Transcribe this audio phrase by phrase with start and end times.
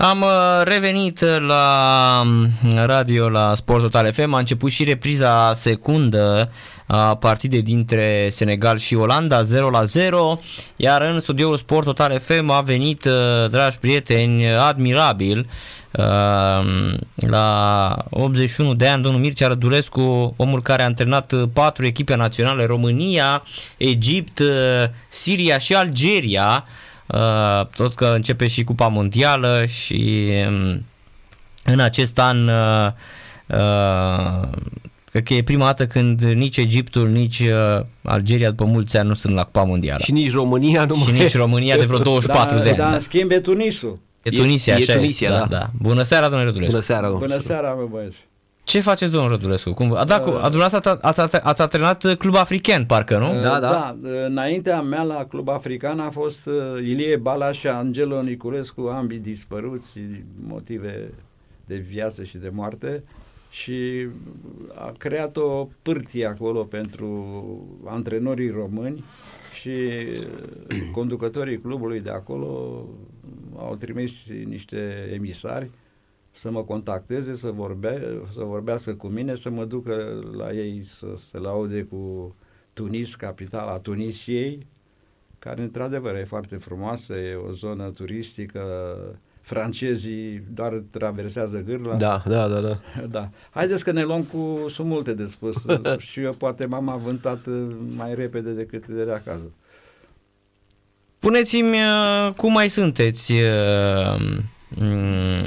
[0.00, 0.28] Am uh,
[0.64, 2.50] revenit la um,
[2.86, 6.52] radio la Sport Total FM, a început și repriza secundă
[6.86, 10.38] a partidei dintre Senegal și Olanda 0 la 0,
[10.76, 15.48] iar în studioul Sport Total FM a venit, uh, dragi prieteni, admirabil
[15.90, 22.64] uh, la 81 de ani, domnul Mircea Rădulescu, omul care a antrenat patru echipe naționale,
[22.64, 23.42] România,
[23.76, 24.42] Egipt,
[25.08, 26.87] Siria și Algeria, Uh,
[27.76, 30.84] tot că începe și Cupa Mondială și um,
[31.64, 32.92] în acest an uh,
[33.46, 34.48] uh,
[35.10, 37.42] cred că e prima dată când nici Egiptul, nici
[38.02, 40.00] Algeria după mulți ani nu sunt la Cupa Mondială.
[40.02, 42.78] Și nici România nu Și nici România de vreo 24 da, de ani.
[42.78, 42.94] Dar da.
[42.94, 43.98] în schimb e Tunisul.
[44.22, 45.46] E Tunisia, E- e așa Tunisia, este, da.
[45.46, 45.70] da, da.
[45.78, 46.72] Bună seara, domnule Rădulescu.
[46.72, 47.56] Bună seara, domnul Bună profesor.
[47.56, 48.16] seara, mă băieți.
[48.68, 49.72] Ce faceți, domnul Rădulescu?
[49.72, 53.40] Cum, a, da, cu, a, dumneavoastră ați, ați, ați antrenat Club African, parcă, nu?
[53.42, 53.58] Da, da.
[53.58, 53.96] da.
[54.26, 59.92] Înaintea mea la Club African a fost uh, Ilie Balaș și Angelo Niculescu, ambii dispăruți
[59.94, 61.10] din motive
[61.66, 63.04] de viață și de moarte
[63.50, 64.08] și
[64.74, 67.26] a creat o pârtie acolo pentru
[67.84, 69.04] antrenorii români
[69.60, 72.84] și uh, conducătorii clubului de acolo
[73.56, 74.12] au trimis
[74.44, 75.70] niște emisari
[76.38, 78.00] să mă contacteze, să, vorbea,
[78.32, 82.34] să vorbească cu mine, să mă ducă la ei să se laude cu
[82.72, 84.66] Tunis, capitala Tunisiei,
[85.38, 88.62] care într-adevăr e foarte frumoasă, e o zonă turistică,
[89.40, 91.96] francezii doar traversează gârla.
[91.96, 92.80] Da, da, da, da.
[93.16, 93.30] da.
[93.50, 95.66] Haideți că ne luăm cu, sunt multe de spus
[96.10, 97.46] și eu poate m-am avântat
[97.96, 99.52] mai repede decât era cazul.
[101.18, 105.37] Puneți-mi uh, cum mai sunteți uh, mm,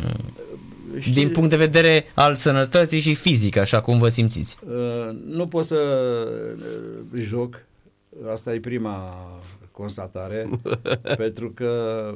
[1.02, 4.57] Știi- din punct de vedere al sănătății și fizic, așa cum vă simțiți.
[4.67, 5.75] Uh, nu pot să
[7.13, 7.63] uh, joc,
[8.31, 9.16] asta e prima
[9.71, 10.49] constatare,
[11.17, 12.13] pentru că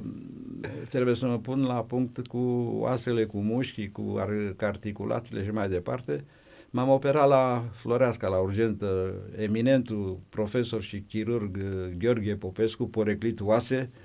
[0.89, 2.38] trebuie să mă pun la punct cu
[2.80, 6.23] oasele, cu mușchii, cu ar- articulațiile și mai departe.
[6.70, 13.89] M-am operat la Floreasca, la urgentă, eminentul profesor și chirurg uh, Gheorghe Popescu, poreclit oase,
[13.92, 14.05] uh,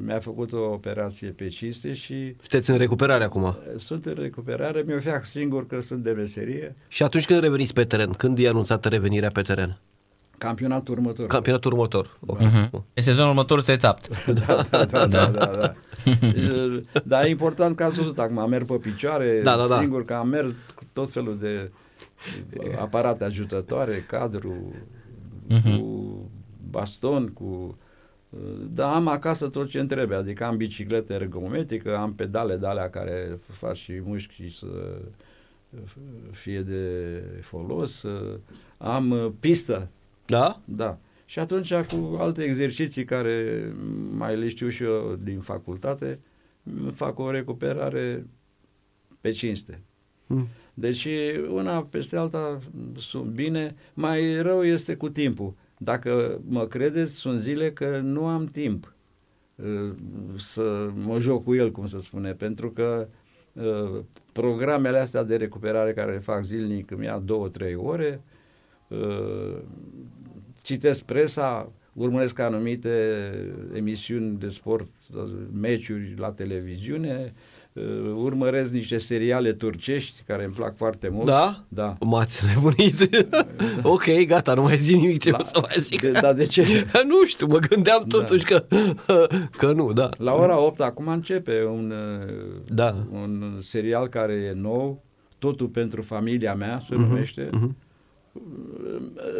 [0.00, 3.42] mi-a făcut o operație pe ciste și Sunteți în recuperare acum.
[3.42, 6.76] uh, sunt în recuperare, mi-o fac singur că sunt de meserie.
[6.88, 8.10] Și atunci când reveniți pe teren?
[8.12, 9.78] Când e anunțată revenirea pe teren?
[10.38, 11.26] Campionatul următor.
[11.26, 12.18] Campionatul următor.
[12.26, 12.38] Ok.
[12.40, 12.70] Uh-huh.
[12.94, 14.24] E sezonul următor sunteți apt.
[14.46, 15.74] da, da, da, da, da, da.
[17.04, 19.78] Dar e important că ați văzut acum, merg pe picioare, Da, da, da.
[19.78, 21.70] singur că am mers cu tot felul de
[22.78, 24.72] aparate ajutătoare, cadru,
[25.48, 25.78] Mhm.
[25.78, 26.30] cu
[26.70, 27.76] baston, cu...
[28.74, 32.90] Da, am acasă tot ce îmi trebuie, adică am bicicletă ergometrică, am pedale de alea
[32.90, 34.66] care fac și mușchi și să
[36.30, 38.04] fie de folos,
[38.78, 39.88] am uh, pistă,
[40.26, 40.60] Da?
[40.64, 40.98] da.
[41.24, 43.68] Și atunci cu alte exerciții care
[44.10, 46.18] mai le știu și eu din facultate,
[46.94, 48.26] fac o recuperare
[49.20, 49.82] pe cinste.
[50.26, 50.46] Mm.
[50.74, 51.08] Deci
[51.50, 52.58] una peste alta
[52.98, 55.54] sunt bine, mai rău este cu timpul.
[55.84, 58.94] Dacă mă credeți, sunt zile că nu am timp
[59.54, 59.94] uh,
[60.36, 63.08] să mă joc cu el, cum se spune, pentru că
[63.52, 64.00] uh,
[64.32, 68.22] programele astea de recuperare care le fac zilnic îmi ia două, trei ore,
[68.88, 69.58] uh,
[70.62, 73.30] citesc presa, urmăresc anumite
[73.74, 74.88] emisiuni de sport,
[75.52, 77.51] meciuri la televiziune, uh,
[78.14, 81.26] urmăresc niște seriale turcești care îmi plac foarte mult.
[81.26, 81.64] Da?
[81.68, 81.96] Da.
[82.00, 83.26] M-ați nebunit.
[83.82, 86.00] ok, gata, nu mai zic nimic ce La- o să mai zic.
[86.00, 86.86] de- dar de ce?
[87.08, 88.16] nu știu, mă gândeam Da.
[88.18, 88.64] totuși că,
[89.58, 90.08] că nu, da.
[90.18, 91.92] La ora 8 acum începe un,
[92.26, 92.34] uh,
[92.66, 92.94] Da.
[93.12, 95.02] un serial care e nou,
[95.38, 97.48] Totul pentru familia mea se Mhm, numește.
[97.52, 97.76] mhm.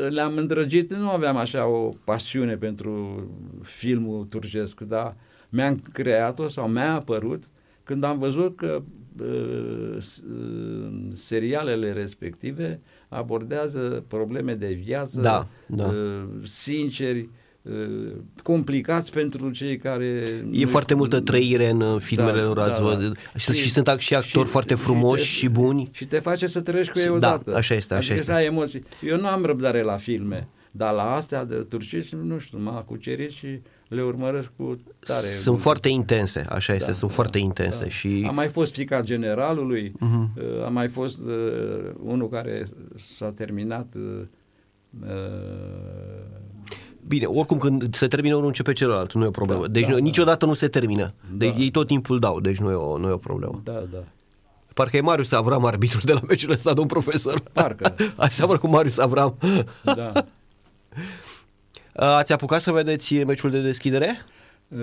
[0.09, 3.22] Le-am îndrăgit, nu aveam așa o pasiune pentru
[3.62, 5.16] filmul turcesc, dar
[5.48, 7.44] mi-am creat-o sau mi-a apărut
[7.84, 8.82] când am văzut că
[9.20, 15.84] uh, s- uh, serialele respective abordează probleme de viață, Da, da.
[15.87, 17.28] uh, sinceri,
[17.62, 18.12] uh,
[18.42, 20.04] complicați pentru cei care...
[20.51, 22.95] E nu- foarte multă trăire în uh, filmele Da, lor, ați da, da.
[22.95, 23.16] văzut.
[23.36, 25.89] Și, și sunt și actori și- foarte și frumoși te- și buni.
[25.92, 27.54] Și te face să trăiești cu ei Da, odată.
[27.56, 28.27] așa este, așa adică este.
[28.27, 28.80] să ai emoții.
[29.03, 33.30] Eu nu am răbdare la filme, dar la astea de turcici, nu știu, m-a cucerit
[33.30, 33.47] și
[33.94, 35.27] le urmăresc cu tare.
[35.27, 37.89] Sunt foarte intense, așa este, Da, sunt da, foarte intense da.
[37.89, 40.33] și Am mai fost fica generalului, Mhm.
[40.36, 42.66] uh, am mai fost uh, unul care
[43.16, 44.21] s-a terminat uh,
[45.03, 45.09] uh,
[47.06, 49.60] Bine, oricum când se termină unul începe celălalt, nu e o problemă.
[49.62, 50.00] Da, deci da, nu, da.
[50.03, 51.15] niciodată nu se termină.
[51.36, 51.59] Deci Da.
[51.59, 53.60] ei tot timpul dau, deci nu e o, nu e o problemă.
[53.65, 54.04] da, da.
[54.74, 57.41] Parcă e Marius Avram arbitrul de la meciul ăsta, domn profesor.
[57.53, 57.94] Parcă.
[58.16, 59.39] Aseamănă cu Marius Avram.
[59.84, 60.12] da.
[61.94, 64.16] Ați apucat să vedeți meciul de deschidere?
[64.68, 64.78] Uh,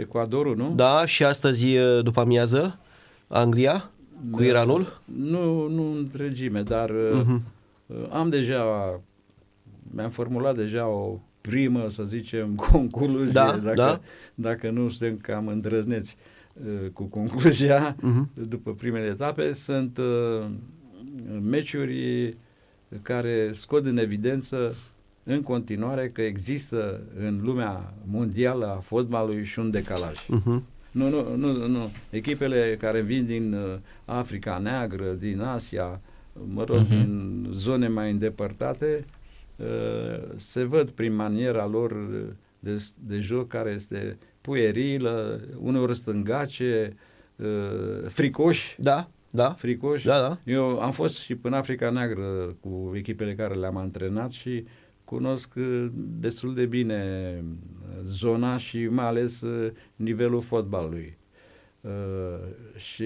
[0.00, 0.72] Ecuadorul, nu?
[0.74, 2.78] Da, și astăzi e după amiază,
[3.28, 3.90] Anglia
[4.30, 4.44] cu Da.
[4.44, 5.00] Iranul.
[5.04, 7.40] Nu, nu în întregime, dar uh-huh.
[8.10, 8.64] am deja,
[9.94, 14.00] mi-am formulat deja o primă, să zicem, concluzie, Da, dacă, da.
[14.34, 16.16] dacă nu suntem cam îndrăzneți
[16.52, 18.30] uh, cu concluzia, Mhm.
[18.48, 20.46] după primele etape, sunt uh,
[21.42, 22.36] meciuri
[23.02, 24.74] care scot în evidență
[25.24, 30.18] în continuare că există în lumea mondială a fotbalului și un decalaj.
[30.28, 30.64] Mhm.
[30.90, 31.90] Nu, nu, nu, nu.
[32.10, 33.74] Echipele care vin din uh,
[34.04, 36.00] Africa Neagră, din Asia,
[36.52, 36.88] mă rog, Mhm.
[36.88, 39.04] din zone mai îndepărtate,
[39.56, 39.66] uh,
[40.36, 41.94] se văd prin maniera lor
[42.58, 46.96] de, de joc care este puerilă, uneori stângace,
[47.36, 47.46] uh,
[48.08, 50.06] fricoși, Da, da, fricoși.
[50.06, 50.38] da, da.
[50.52, 54.64] Eu am fost și până Africa Neagră cu echipele care le-am antrenat și
[55.04, 57.02] cunosc uh, destul de bine
[57.44, 61.16] uh, zona și mai ales uh, nivelul fotbalului.
[61.80, 61.90] Uh,
[62.76, 63.04] și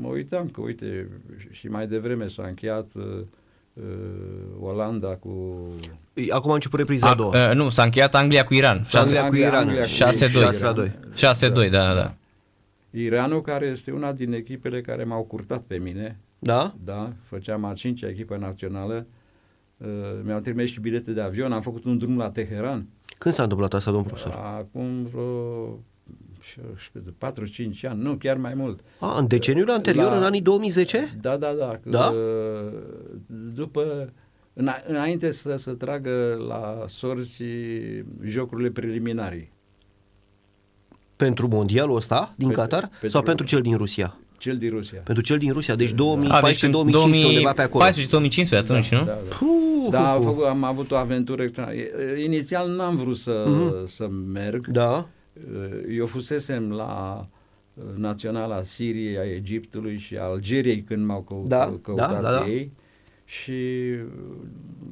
[0.00, 1.08] mă uitam că, uite,
[1.50, 3.04] și mai devreme s-a încheiat uh,
[3.72, 3.82] uh,
[4.60, 5.58] Olanda cu...
[6.30, 7.48] Acum a început repriza a doua.
[7.48, 8.86] uh, nu, s-a încheiat Anglia cu Iran.
[8.92, 9.68] Anglia cu Iran.
[9.68, 9.92] Anglia cu 6-2.
[9.92, 10.88] 6 la 2.
[10.88, 10.90] 6-2,
[11.52, 12.14] da, da, da.
[12.90, 16.74] Iranul, care este una din echipele care m-au curtat pe mine, Da?
[16.84, 19.18] da, făceam a cincea echipă națională, uh,
[20.24, 22.86] mi-au trimis și bilete de avion, am făcut un drum la Teheran,
[23.18, 24.32] Când s-a întâmplat asta, domn profesor?
[24.34, 25.78] acum vreo
[26.76, 28.80] știu, 4-5 ani, nu, chiar mai mult.
[28.98, 31.16] A, în deceniul anterior, La- în anii 2010?
[31.20, 31.68] Da, da, da.
[31.82, 32.06] că, Da?
[32.06, 32.72] uh,
[33.54, 34.12] După,
[34.52, 37.42] îna, înainte să se tragă la sorți
[38.24, 39.52] jocurile preliminarii,
[41.16, 44.16] Pentru mondialul ăsta din Pentru- Qatar pentru- sau pentru cel din Rusia?
[44.40, 45.00] Cel din Rusia.
[45.04, 46.72] Pentru cel din Rusia, deci A, 2014-2015
[47.26, 47.84] undeva pe acolo.
[47.84, 47.88] 2014-2015
[48.50, 48.98] atunci, nu?
[48.98, 49.12] Da, da.
[49.38, 50.34] Puh, Da, am, puh, puh.
[50.34, 52.16] făcut, am avut o aventură extraordinară.
[52.24, 53.44] Inițial n-am vrut să,
[53.86, 54.66] să merg.
[54.66, 55.06] Da,
[55.96, 57.26] Eu fusesem la
[57.74, 62.38] uh, Naționala Siriei, a Egiptului și a Algeriei când m-au cău- Da, căutat da, da,
[62.38, 62.46] da.
[62.46, 62.72] ei
[63.24, 64.36] și uh,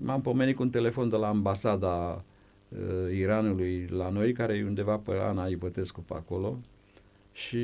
[0.02, 2.24] m-am pomenit cu un telefon de la ambasada
[2.68, 6.58] uh, Iranului la noi, care e undeva pe Ana Ipătescu pe acolo
[7.46, 7.58] și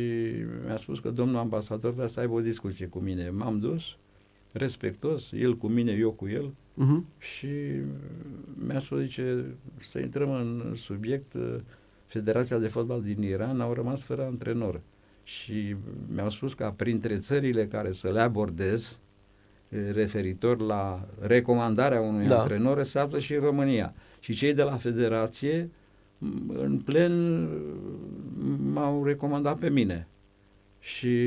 [0.67, 3.31] mi-a spus că domnul ambasador vrea să aibă o discuție cu mine.
[3.31, 3.82] M-am dus,
[4.53, 7.06] respectos, el cu mine, eu cu el mhm.
[7.19, 7.49] și
[8.67, 9.44] mi-a spus, zice,
[9.79, 11.56] să intrăm în subiect, uh,
[12.06, 14.81] Federația de Fotbal din Iran au rămas fără antrenor
[15.23, 15.76] și
[16.15, 18.99] mi-au spus că printre țările care să le abordez
[19.69, 22.38] eh, referitor la recomandarea unui Da.
[22.41, 23.94] antrenor se află și România.
[24.21, 28.24] Și cei de la Federație m- în plen m-
[28.75, 30.06] m-au recomandat pe mine.
[30.81, 31.19] Și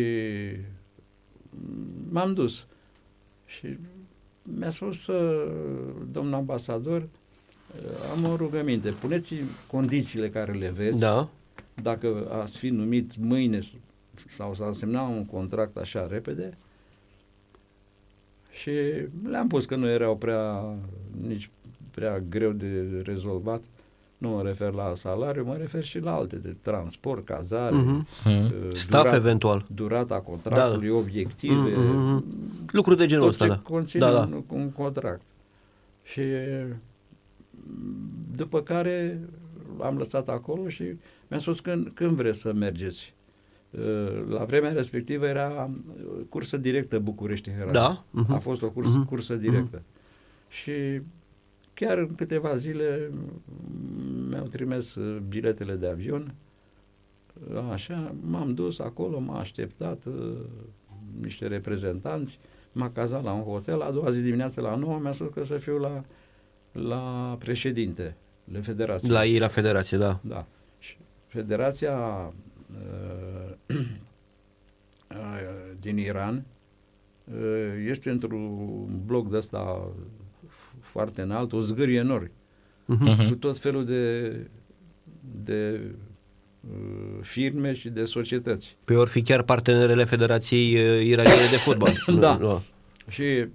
[2.10, 2.68] m-am dus.
[3.46, 3.78] Și
[4.58, 5.52] mi-a spus uh,
[6.12, 9.36] domnul ambasador uh, am o rugăminte, puneți
[9.68, 11.00] condițiile care le veți.
[11.00, 11.30] Da.
[11.82, 13.60] dacă ați fi numit mâine
[14.30, 16.58] sau s-a semnat un contract așa repede.
[18.52, 18.72] Și
[19.30, 20.76] le-am pus că nu erau prea
[21.28, 21.50] nici
[21.92, 23.62] prea greu de rezolvat
[24.18, 28.08] nu mă refer la salariu, mă refer și la alte, de transport, cazare, Mhm.
[28.26, 28.30] Mhm.
[28.46, 29.66] uh, Staff eventual.
[29.74, 32.24] durata contractului, obiective, Mhm.
[32.72, 33.58] Lucruri de genul tot ăsta, ce da.
[33.58, 34.20] conține Da, da.
[34.20, 35.22] Un, un contract.
[36.04, 36.22] Și
[38.36, 39.20] după care
[39.82, 40.84] am lăsat acolo și
[41.28, 43.14] mi-a spus când, când vreți să mergeți.
[43.72, 47.72] Uh, La vremea respectivă era uh, cursă directă București-Herani.
[47.72, 48.34] Da, mhm.
[48.34, 49.06] A fost o cursă, Mhm.
[49.06, 49.82] cursă directă.
[50.50, 50.72] Și
[51.80, 56.34] chiar în câteva zile mm, mi-au trimis uh, biletele de avion.
[57.72, 60.38] Așa, m-am dus acolo, m-a așteptat uh,
[61.22, 62.40] niște reprezentanți,
[62.72, 65.58] m-a cazat la un hotel, a doua zi dimineață la 9 mi-a spus că să
[65.58, 66.04] fiu la,
[66.72, 68.16] la președinte,
[68.52, 69.12] la federație.
[69.12, 70.20] La ei, la federație, da.
[70.22, 70.46] Da.
[70.80, 71.98] Și Federația
[72.72, 73.86] uh, uh,
[75.80, 76.46] din Iran
[77.24, 79.92] uh, este într-un bloc de ăsta
[80.98, 82.32] foarte înalt, o zgârie enorm,
[82.86, 83.28] Mhm.
[83.28, 84.32] cu tot felul de,
[85.44, 85.82] de
[86.70, 88.78] uh, firme și de societăți.
[88.84, 91.92] Pe ori fi chiar partenerele Federației uh, Iraniene de Fotbal.
[92.20, 92.38] Da.
[92.38, 92.62] Nu,
[93.08, 93.46] Și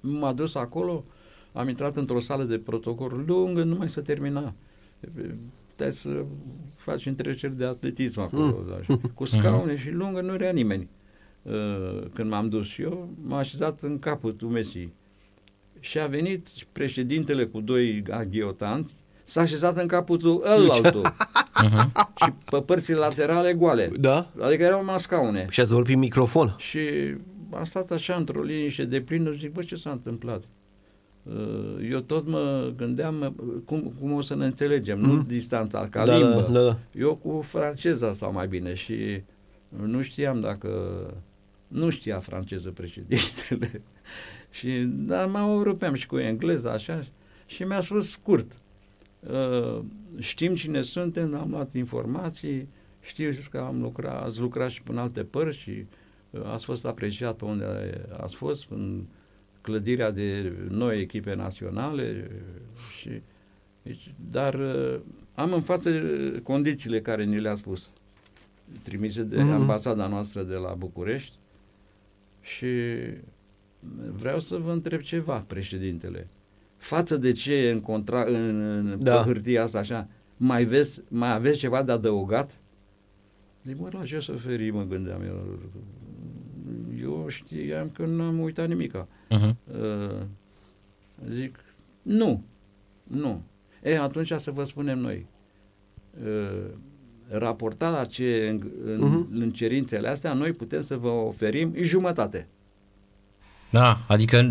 [0.00, 1.04] m-a dus acolo,
[1.52, 4.54] am intrat într-o sală de protocol lungă, numai să termina.
[5.68, 6.24] Puteai să
[6.76, 8.66] faci întreceri de atletism acolo, Mm.
[8.70, 10.88] da, și cu scaune și lungă, nu era nimeni.
[11.42, 14.88] Uh, Când m-am dus eu, m-a așezat în capul Messi.
[15.80, 21.02] Și a venit președintele cu doi aghiotanți, s-a așezat în capul tu ăllaltul
[21.64, 21.92] Mhm.
[22.24, 23.90] și pe părțile laterale goale.
[24.00, 24.30] Da?
[24.40, 25.46] Adică erau numai scaune.
[25.50, 26.54] Și ați vorbit microfon.
[26.58, 26.78] Și
[27.52, 30.44] am stat așa într-o liniște de plină și zic, bă, ce s-a întâmplat?
[31.22, 35.26] uh, eu tot mă gândeam uh, cum, cum o să ne înțelegem, nu Mhm.
[35.26, 36.40] distanța, ca Da, limbă.
[36.40, 36.78] da, da, da.
[36.98, 39.22] Eu cu franceza stau mai bine și
[39.82, 40.70] nu știam dacă...
[41.68, 43.82] Nu știa franceză președintele.
[44.56, 47.06] Și, dar mă rupeam și cu engleza, așa,
[47.46, 48.58] și mi-a spus scurt.
[49.20, 49.80] Uh,
[50.18, 52.68] știm cine suntem, am luat informații,
[53.00, 55.86] știu că am lucrat, ați lucrat și în alte părți și
[56.30, 59.04] uh, ați fost apreciat pe unde ați fost, în
[59.60, 63.22] clădirea de noi echipe naționale uh, și
[63.82, 65.00] deci, dar uh,
[65.34, 67.90] am în față uh, condițiile care ni le-a spus
[68.82, 69.52] trimise de Mhm.
[69.52, 71.36] ambasada noastră de la București
[72.40, 72.66] și
[74.16, 76.28] vreau să vă întreb ceva, președintele.
[76.76, 79.10] Față de ce e în, contra, în, în Da.
[79.14, 79.16] da.
[79.22, 82.58] pe hârtia asta așa, mai, vezi, mai aveți ceva de adăugat?
[83.64, 85.58] Zic, mă, la ce suferi, mă gândeam eu.
[87.00, 89.08] Eu știam că n-am uitat nimica.
[89.30, 89.54] Uh-huh.
[89.80, 90.22] Uh,
[91.30, 91.58] zic,
[92.02, 92.42] nu,
[93.02, 93.42] nu.
[93.82, 95.26] E, atunci să vă spunem noi.
[96.24, 96.64] Uh,
[97.28, 99.28] raportat la ce în, în, Mhm.
[99.40, 102.48] în cerințele astea, noi putem să vă oferim jumătate.
[103.76, 104.50] Da, adică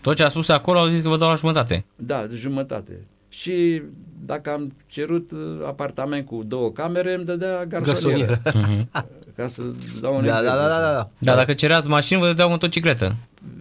[0.00, 1.84] tot ce a spus acolo au zis că vă dau la jumătate.
[1.96, 2.92] Da, de jumătate.
[3.28, 3.82] Și
[4.26, 8.40] dacă am cerut uh, apartament cu două camere, îmi dădea garsonieră.
[8.44, 8.84] Garsonieră.
[8.84, 9.06] Uh-huh.
[9.36, 9.62] Ca să
[10.00, 10.60] dau un Da, da, exemplu.
[10.60, 11.10] da, da, da.
[11.18, 13.16] Da, dacă cereați mașină, vă dădeau motocicletă.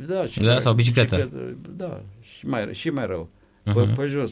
[0.07, 1.29] Da, și Da, mai- sau bicicletă.
[1.77, 3.29] Da, și mai, și mai rău.
[3.63, 3.93] Pe, Mhm.
[3.95, 4.31] pe jos.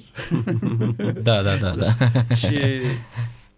[1.23, 1.87] Da, da, da, da.
[2.41, 2.55] și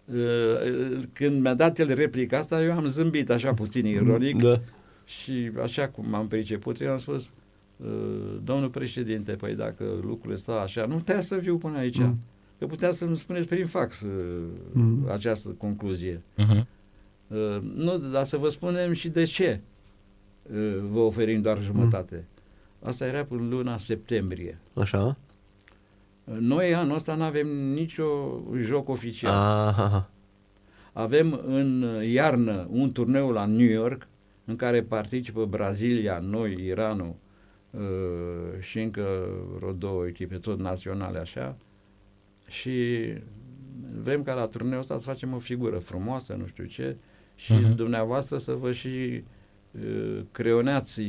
[0.04, 4.60] uh, când mi-a dat el replica asta, eu am zâmbit așa puțin ironic Da.
[5.06, 7.32] Și așa cum am priceput, eu am spus,
[7.76, 7.86] uh,
[8.44, 11.98] domnul președinte, păi dacă lucrurile stau așa, nu putea să viu până aici.
[11.98, 12.18] Mm.
[12.58, 14.10] Că putea să-mi spuneți prin fax uh,
[14.72, 14.82] Mm.
[14.82, 15.10] Mhm.
[15.10, 16.22] această concluzie.
[16.38, 16.64] Uh-huh.
[17.26, 19.60] Uh, nu, dar să vă spunem și de ce
[20.52, 22.24] uh, vă oferim doar jumătate.
[22.82, 24.58] Asta era până luna septembrie.
[24.74, 25.16] Așa.
[26.24, 28.04] Noi anul ăsta nu avem nicio
[28.60, 29.32] joc oficial.
[29.32, 30.10] Aha.
[30.92, 34.08] Avem în iarnă un turneu la New York
[34.46, 37.14] în care participă Brazilia, noi, Iranul
[37.70, 37.80] uh,
[38.60, 39.06] și încă
[39.58, 41.56] vreo două echipe tot naționale așa
[42.48, 43.04] și
[44.02, 46.96] vrem ca la turneul ăsta să facem o figură frumoasă, nu știu ce
[47.34, 47.72] și Mhm.
[47.72, 47.76] uh-huh.
[47.76, 49.22] dumneavoastră să vă și
[49.70, 51.00] uh, creoneați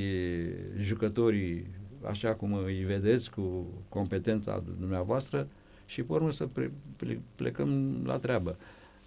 [0.80, 1.66] jucătorii
[2.04, 5.48] așa cum îi vedeți cu competența dumneavoastră
[5.86, 8.58] și pe urmă să pre- ple- plecăm la treabă.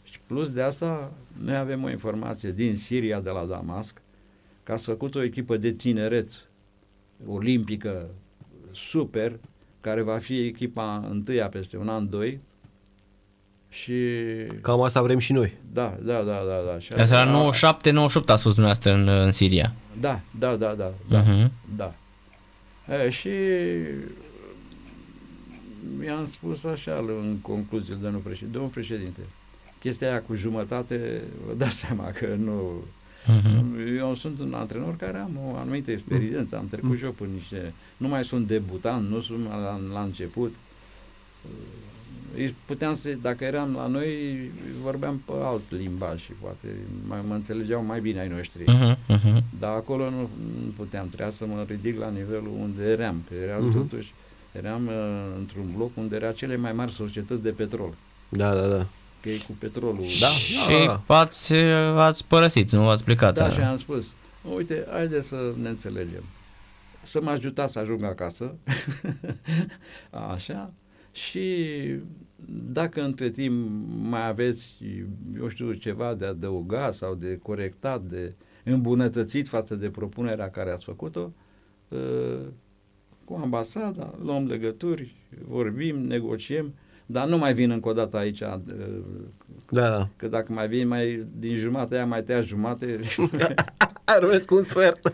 [0.02, 4.02] Și plus de asta, noi avem o informație din Siria, de la Damasc,
[4.62, 6.48] că ați făcut o echipă de tineret
[7.26, 8.06] olimpică
[8.72, 9.32] super,
[9.80, 12.40] care va fi echipa întâia peste un an, doi.
[13.68, 13.94] Și
[14.62, 15.52] Cam asta vrem și noi.
[15.72, 16.78] da, da, da, da, da.
[16.78, 19.74] Și Asta asta- era 97-98 a spus dumneavoastră în, în Siria.
[20.00, 21.50] Da, da, da, da, da, Uh-huh.
[21.76, 21.94] da.
[23.04, 23.28] E, și
[25.98, 29.20] mi-am spus așa în concluzie, domnul președinte, domnul președinte,
[29.80, 32.84] chestia aia cu jumătate, vă dați seama că nu...
[33.26, 33.96] Uh-huh.
[33.98, 37.72] Eu sunt un antrenor care am o anumită experiență, am trecut și eu prin niște...
[37.96, 40.54] Nu mai sunt debutant, nu sunt la, la început.
[42.36, 44.06] Îi Puteam să, dacă eram la noi,
[44.82, 46.66] vorbeam pe alt limbaj și poate
[47.08, 48.62] mai, mă înțelegeau mai bine ai noștri.
[48.64, 48.96] Uh-huh.
[49.16, 49.42] Uh-huh.
[49.58, 50.20] Dar acolo nu,
[50.64, 53.72] nu puteam, trebuia să mă ridic la nivelul unde eram, că eram Mhm.
[53.76, 54.12] totuși,
[54.52, 54.92] eram uh,
[55.38, 57.94] într-un bloc unde era cele mai mari societăți de petrol,
[58.28, 58.86] Da, da, da.
[59.20, 60.06] Că e cu petrolul.
[60.20, 60.26] Da.
[60.26, 60.54] Și
[60.86, 61.16] da.
[61.16, 61.52] ați,
[61.96, 63.34] ați părăsit, nu ați plecat.
[63.34, 64.12] Da, și am spus,
[64.56, 66.24] uite, haide să ne înțelegem.
[67.02, 68.54] Să mă ajutați să ajung acasă,
[70.32, 70.72] așa,
[71.12, 71.64] și
[72.72, 73.70] dacă între timp
[74.02, 74.76] mai aveți,
[75.36, 78.34] eu știu, ceva de adăugat sau de corectat, de
[78.64, 81.32] îmbunătățit față de propunerea care ați făcut-o,
[81.88, 82.40] uh,
[83.24, 85.14] cu ambasada, luăm legături,
[85.48, 86.74] vorbim, negociem,
[87.10, 88.54] dar nu mai vin încă o dată aici, uh,
[89.70, 90.08] Da, da.
[90.16, 92.86] că dacă mai vin mai din jumătate aia mai tăia jumate,
[94.18, 95.12] Rămânesc cu un sfert.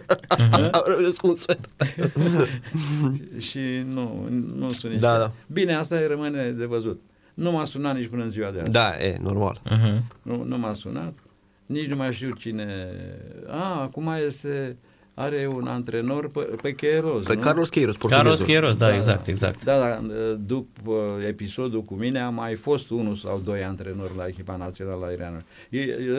[0.84, 1.68] Rămânesc cu un sfert.
[3.48, 3.60] și
[3.92, 5.00] nu, nu sunt nici...
[5.00, 5.32] Da, da.
[5.46, 7.00] Bine, asta e rămâne de văzut.
[7.34, 8.70] Nu m-a sunat nici până în ziua de azi.
[8.70, 9.60] Da, e normal.
[9.64, 10.02] Uh-huh.
[10.22, 11.18] Nu, nu m-a sunat.
[11.66, 12.88] Nici nu mai știu cine...
[13.46, 14.76] A, acum este...
[15.18, 17.40] Are un antrenor pe, pe Cheiroz, Pe nu?
[17.40, 18.30] Carlos Queiroz, portughezul.
[18.30, 19.64] Carlos Chieros, da, exact, exact.
[19.64, 20.00] Da, da,
[20.34, 25.10] după episodul cu mine a mai fost unul sau doi antrenori la echipa națională a
[25.10, 25.44] Iranului.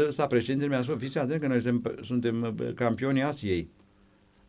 [0.07, 3.69] Ăsta președintele mi-a spus, fiți atenți că noi suntem, suntem campionii Asiei.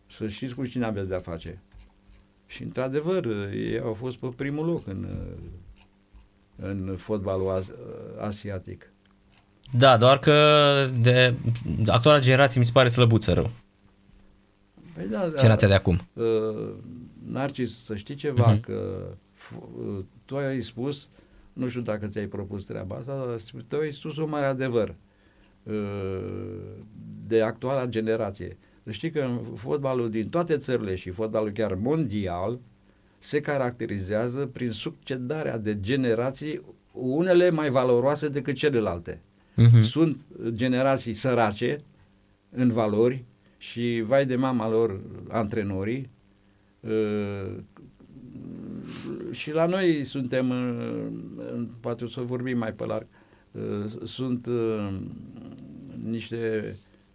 [0.06, 1.62] Să știți cu cine aveți de-a face.
[2.46, 5.06] Și într-adevăr, ei au fost pe primul loc în,
[6.56, 7.72] în fotbalul as,
[8.20, 8.92] asiatic.
[9.72, 10.34] Da, doar că
[11.00, 11.34] de
[11.86, 13.50] actuala generație mi se pare slăbuță rău.
[14.98, 16.00] Păi da, da, Generația de acum.
[16.12, 16.74] Uh,
[17.26, 18.60] Narcis, să știi ceva, Mhm.
[18.60, 21.08] că f- tu ai spus,
[21.52, 23.36] nu știu dacă ți-ai propus treaba asta, dar
[23.68, 24.94] tu ai spus un mare adevăr
[25.62, 25.74] uh,
[27.26, 28.56] de actuala generație.
[28.84, 32.58] Să știi că în fotbalul din toate țările și fotbalul chiar mondial
[33.18, 36.60] se caracterizează prin succedarea de generații,
[36.92, 39.20] unele mai valoroase decât celelalte.
[39.54, 39.80] Mhm.
[39.80, 40.16] Sunt
[40.48, 41.80] generații sărace
[42.50, 43.24] în valori
[43.58, 46.10] și vai de mama lor antrenorii
[46.80, 47.54] uh,
[49.30, 51.06] și la noi suntem uh,
[51.52, 53.06] în- poate o să vorbim mai pe larg
[53.50, 54.96] uh, sunt uh,
[56.04, 56.74] niște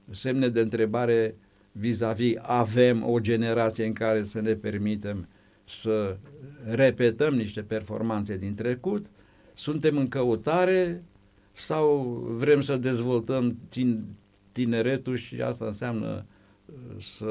[0.09, 1.35] semne de întrebare
[1.71, 5.27] vis-a-vis avem o generație în care să ne permitem
[5.65, 6.17] să
[6.65, 9.05] repetăm niște performanțe din trecut
[9.53, 11.03] suntem în căutare
[11.53, 12.01] sau
[12.37, 14.03] vrem să dezvoltăm tin,
[14.51, 16.32] tineretul și asta înseamnă uh,
[16.97, 17.25] să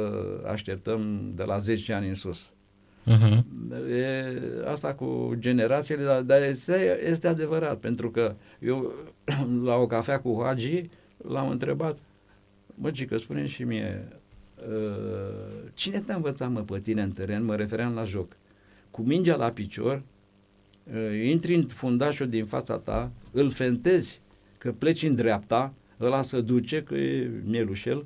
[0.47, 2.53] așteptăm de la 10 ani în sus.
[3.05, 3.47] Mhm.
[3.91, 4.25] E
[4.67, 8.93] asta cu generațiile, dar, dar este, este adevărat, pentru că eu
[9.65, 11.99] la o cafea cu Hagi l-am întrebat,
[12.75, 14.09] mă, că spune și mie,
[14.69, 17.45] uh, cine te-a învățat, mă, pe tine în teren?
[17.45, 18.37] Mă refeream la joc.
[18.91, 20.03] Cu mingea la picior,
[20.93, 24.21] uh, intri în fundașul din fața ta, îl fentezi
[24.59, 28.05] că pleci în dreapta, ăla se duce, că e mielușel,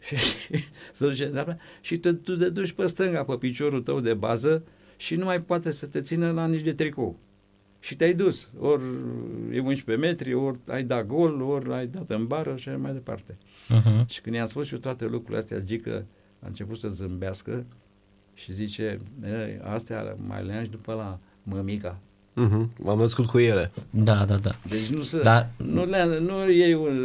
[0.00, 0.16] și
[0.92, 4.14] se duce în dreapta și te, tu te duci pe stânga, pe piciorul tău de
[4.14, 4.62] bază
[4.96, 7.18] și nu mai poate să te țină la nici de tricou.
[7.80, 8.48] Și te-ai dus.
[8.58, 8.82] Ori
[9.52, 12.92] e 11 metri, ori ai dat gol, ori ai dat în bară și așa mai
[12.92, 13.36] departe.
[13.68, 14.08] Mhm.
[14.08, 16.06] Și când i-am spus și eu toate lucrurile astea, Gică
[16.40, 17.64] a început să zâmbească
[18.34, 21.98] și zice, "Ei, astea mai le și după la mămica.
[22.38, 22.70] Mhm.
[22.82, 23.70] M-am născut cu ele.
[23.90, 24.50] Da, da, da.
[24.66, 26.96] Deci nu să, Dar- nu, le, nu iei un,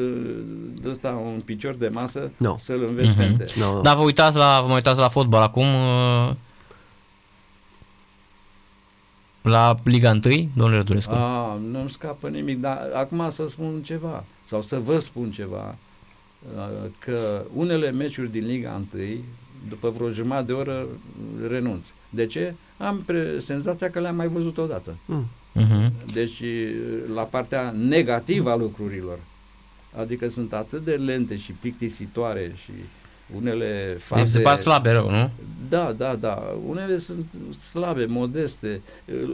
[0.82, 2.56] de ăsta, un picior de masă Nu.
[2.60, 3.18] să-l înveți Mhm.
[3.18, 3.46] fente.
[3.60, 3.82] No, no.
[3.82, 6.34] Dar vă uitați la, vă mai uitați la fotbal acum, uh,
[9.42, 10.20] la Liga 1,
[10.56, 11.12] domnule Rădulescu?
[11.14, 15.76] A, nu-mi scapă nimic, dar acum să spun ceva, sau să vă spun ceva,
[16.56, 19.02] uh, că unele meciuri din Liga 1,
[19.70, 20.88] după vreo jumătate de oră,
[21.48, 21.88] renunț.
[22.10, 22.54] De ce?
[22.78, 24.96] Am pre- senzația că le-am mai văzut odată.
[25.06, 25.26] Mm.
[25.54, 25.92] Mhm.
[26.14, 26.44] Deci,
[27.14, 29.20] la partea negativă a lucrurilor.
[29.98, 32.72] Adică sunt atât de lente și plictisitoare și
[33.36, 34.26] unele Deci faze...
[34.38, 35.30] se par slabe rău, nu?
[35.70, 36.44] Da, da, da.
[36.68, 37.26] Unele sunt
[37.72, 38.82] slabe, modeste,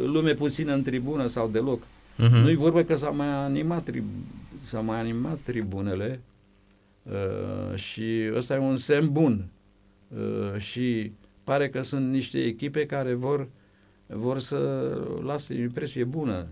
[0.05, 1.81] lume puțină în tribună sau deloc.
[2.15, 2.35] Mhm.
[2.35, 4.25] Nu-i vorba că s-au mai animat, trib-
[4.61, 6.19] s-au mai animat tribunele
[7.03, 9.45] uh, și ăsta e un semn bun.
[10.15, 11.11] Uh, și
[11.43, 13.47] pare că sunt niște echipe care vor,
[14.07, 14.57] vor să
[15.23, 16.47] lasă o impresie bună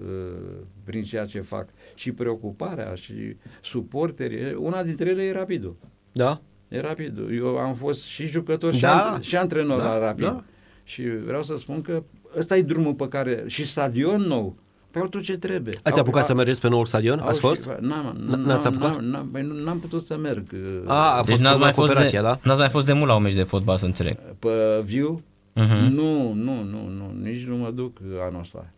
[0.00, 1.68] uh, prin ceea ce fac.
[1.94, 5.76] Și preocuparea și suporterii, una dintre ele e Rapidul.
[6.12, 6.40] Da?
[6.68, 7.34] E Rapidul.
[7.34, 9.04] Eu am fost și jucător și, Da.
[9.06, 10.24] antre- și antrenor Da, la Rapid.
[10.24, 10.44] da.
[10.84, 12.02] Și vreau să spun că
[12.36, 13.44] ăsta e drumul pe care...
[13.46, 14.56] Și stadion nou.
[14.90, 15.74] Păi au tot ce trebuie.
[15.82, 17.18] Ați Au- apucat să au- mergeți pe noul stadion?
[17.18, 17.70] au Ați și- fost?
[17.80, 18.90] N-am, N- n-am, n-ați apucat?
[18.94, 20.46] n-am, n-am, păi nu- n-am putut să merg.
[20.52, 22.38] uh, A, a Deci fost n-ați la mai, fost cooperația, de, da?
[22.42, 24.16] n-ați mai fost de mult la un meci de fotbal, să înțeleg.
[24.38, 25.22] Pe viu?
[25.52, 25.94] Mhm.
[25.94, 27.96] Nu, nu, nu, nu, nici nu mă duc
[28.28, 28.70] anul ăsta.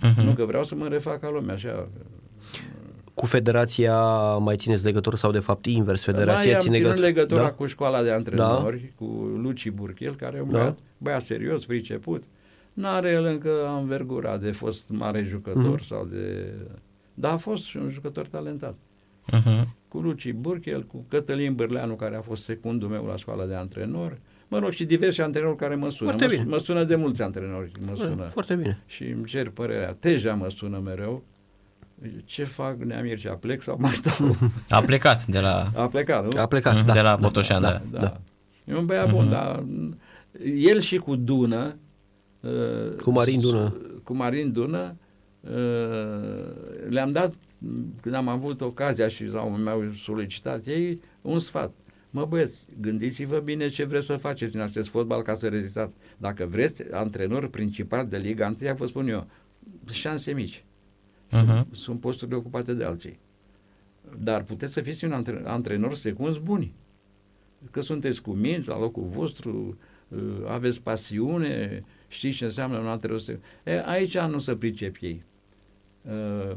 [0.00, 0.20] Mhm.
[0.24, 1.88] Nu, că vreau să mă refac ca lumea, așa.
[3.14, 3.96] Cu federația
[4.36, 6.06] mai țineți legătură sau de fapt invers?
[6.06, 7.06] Mai Federația am ține ținut legătură?
[7.06, 7.50] legătura Da?
[7.52, 9.04] cu școala de antrenori, cu
[9.42, 10.58] Luci Burchel, care e un Da.
[10.58, 12.24] băiat, băiat serios, priceput.
[12.72, 15.82] N-are el încă anvergura de fost mare jucător Mhm.
[15.84, 16.52] sau de...
[17.14, 18.74] Dar a fost și un jucător talentat.
[19.32, 19.74] Mhm.
[19.88, 24.20] Cu Luci Burchel, cu Cătălin Bârleanu, care a fost secundul meu la școala de antrenori.
[24.48, 26.10] Mă rog, și diversi antrenori care mă sună.
[26.10, 26.50] Foarte Mă, bine.
[26.54, 28.22] mă sună de mulți antrenori, mă sună.
[28.32, 28.78] Foarte bine.
[28.86, 29.96] Și îmi cer părerea.
[30.00, 31.24] Teja mă sună mereu.
[32.24, 34.36] Ce fac Neamir și plec sau mai stau?
[34.68, 36.40] A plecat de la, A plecat, nu?
[36.40, 36.92] A plecat, Mhm, da.
[36.92, 37.80] de la da, Botoșan, da.
[37.90, 37.98] da.
[38.00, 38.20] da.
[38.64, 39.30] E un băiat bun, Mhm.
[39.30, 39.64] dar
[40.56, 41.72] el și cu Dună, uh,
[43.02, 43.76] Cu Marin Dună.
[44.04, 44.96] Cu Marin Dună,
[45.40, 45.50] uh,
[46.88, 47.34] le-am dat,
[48.00, 51.72] când am avut ocazia și sau mi-au solicitat ei, un sfat.
[52.10, 55.94] Mă băieți, gândiți-vă bine ce vreți să faceți în acest fotbal ca să rezistați.
[56.16, 59.26] Dacă vreți, antrenor principal de Liga 1, vă spun eu,
[59.90, 60.64] șanse mici.
[61.30, 61.74] Sunt, Mhm.
[61.74, 63.18] sunt posturile ocupate de alții.
[64.22, 66.74] Dar puteți să fiți un antre- antrenor secunzi buni.
[67.70, 69.76] Că sunteți cu minți la locul vostru,
[70.08, 73.46] uh, aveți pasiune, știți ce înseamnă un antrenor secunzi.
[73.64, 75.22] E, aici nu se pricep ei.
[76.02, 76.56] Uh,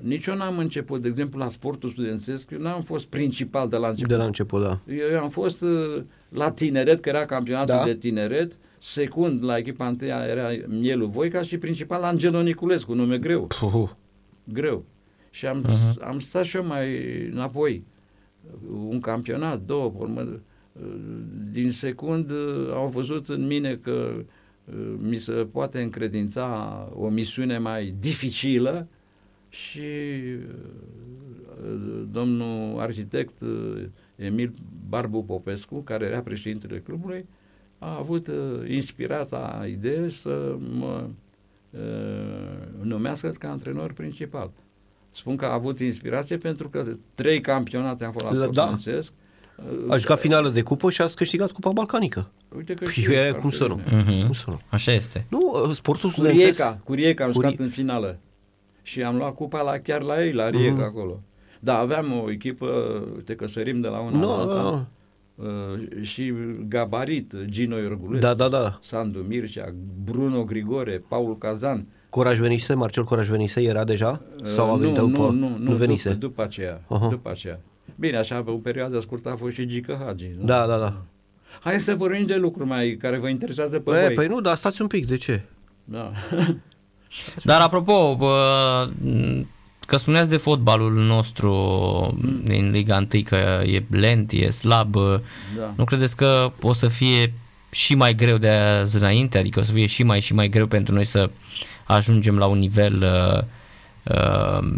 [0.00, 3.88] nici eu n-am început, de exemplu, la sportul studențesc, eu n-am fost principal de la
[3.88, 4.08] început.
[4.10, 4.78] De la început, da.
[5.12, 7.84] Eu am fost uh, la tineret, că era campionatul Da.
[7.84, 13.46] de tineret, secund la echipa întâia era Mielu Voica și principal Angelo Niculescu, nume greu,
[13.60, 13.90] Puh.
[14.44, 14.84] greu.
[15.30, 16.02] Și am, Mhm.
[16.04, 16.88] am stat și eu mai
[17.32, 17.84] înapoi,
[18.88, 20.40] un campionat, două, pe urmă,
[21.52, 24.24] din secund uh, au văzut în mine că uh,
[24.96, 28.88] mi se poate încredința o misiune mai dificilă
[29.48, 29.78] și
[31.64, 33.82] uh, domnul arhitect uh,
[34.16, 34.52] Emil
[34.88, 37.26] Barbu Popescu, care era președintele clubului,
[37.78, 38.34] a avut uh,
[38.68, 41.08] inspirata idee să mă
[41.70, 41.80] uh,
[42.82, 44.50] numească ca antrenor principal.
[45.10, 48.42] Spun că a avut inspirație pentru că trei campionate am fost la Da.
[48.42, 49.12] sport studențesc.
[49.88, 52.30] A jucat finală de cupă și a câștigat Cupa Balcanică.
[52.56, 53.74] Uite că Păi, știu e, foarte cum să nu?
[53.88, 54.02] bine.
[54.02, 54.22] Mhm.
[54.24, 54.58] Cum să nu?
[54.68, 55.26] Așa este.
[55.30, 56.58] Nu, uh, sportul studențesc...
[56.58, 58.18] Cu Rieca, cu Rieca am jucat Cu Rie- în finală.
[58.82, 60.82] Și am luat cupa la, chiar la ei, la Rieca Mhm.
[60.82, 61.20] acolo.
[61.60, 62.66] Da, aveam o echipă,
[63.14, 64.62] uite că sărim de la una Nu, la alta.
[64.62, 64.86] nu, nu.
[65.48, 66.32] Uh, și
[66.68, 68.78] gabarit, Gino Iorgulescu, Da, da, da.
[68.82, 71.86] Sandu Mircea, Bruno Grigore, Paul Cazan.
[72.10, 74.22] Coraj Venise, Marcel Coraj Venise era deja?
[74.44, 75.18] Sau a Uh, venit nu, după?
[75.22, 76.08] nu, nu, nu, venise?
[76.08, 77.08] După, după aceea, Aha.
[77.08, 77.60] după aceea.
[77.96, 80.30] Bine, așa, pe o perioadă scurtă a fost și Gică Hagi.
[80.38, 80.44] nu?
[80.44, 80.96] Da, da, da.
[81.60, 84.12] Hai să vorbim de lucruri mai care vă interesează pe Păi, voi.
[84.14, 85.42] păi nu, dar stați un pic, de ce?
[85.84, 86.12] Da.
[87.44, 88.88] Dar apropo, bă,
[89.86, 91.52] că spuneați de fotbalul nostru
[92.44, 94.94] din Liga 1 că e lent, e slab,
[95.56, 95.72] Da.
[95.76, 97.32] nu credeți că o să fie
[97.70, 100.66] și mai greu de azi înainte, adică o să fie și mai și mai greu
[100.66, 101.30] pentru noi să
[101.84, 103.42] ajungem la un nivel uh,
[104.14, 104.68] uh,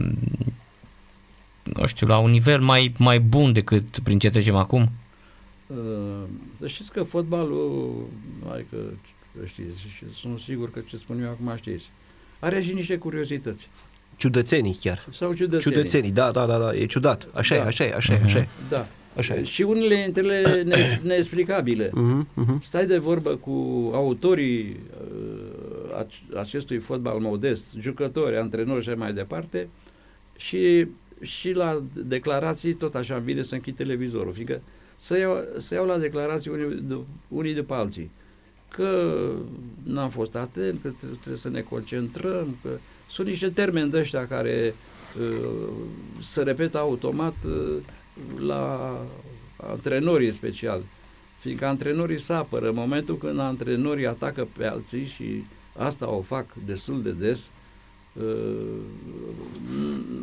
[1.62, 4.90] nu știu, la un nivel mai, mai bun decât prin ce trecem acum?
[5.70, 6.22] Uh,
[6.58, 7.92] Să știți că fotbalul,
[8.52, 8.76] adică
[9.44, 11.90] știți, și sunt sigur că ce spun eu acum știți,
[12.38, 13.68] are și niște curiozități.
[14.16, 15.06] Ciudățenii chiar.
[15.12, 15.76] Sau ciudățenii.
[15.76, 17.28] Ciudățenii, da, da, da, da, e ciudat.
[17.34, 17.60] Așa Da.
[17.62, 18.48] e, așa e, așa e, așa e.
[18.68, 18.86] Da.
[19.16, 19.42] Așa e.
[19.44, 21.90] Și unele dintre ele ne- neexplicabile.
[21.92, 22.60] Mhm, mhm.
[22.60, 23.50] Stai de vorbă cu
[23.94, 29.68] autorii uh, ac- acestui fotbal modest, jucători, antrenori și așa mai departe
[30.36, 30.86] și,
[31.20, 34.60] și la declarații tot așa îmi vine să închid televizorul, fiindcă
[35.00, 38.10] să iau, să iau la declarații unii, du- unii după alții
[38.68, 39.20] că
[39.82, 42.68] n-am fost atent, că tre- trebuie să ne concentrăm, că
[43.08, 44.74] sunt niște termeni de ăștia care
[45.20, 45.68] uh,
[46.18, 47.76] se repetă automat uh,
[48.38, 48.96] la
[49.56, 50.82] antrenorii în special.
[51.38, 55.44] Fiindcă antrenorii se apără în momentul când antrenorii atacă pe alții și
[55.76, 57.50] asta o fac destul de des.
[58.12, 58.24] Uh,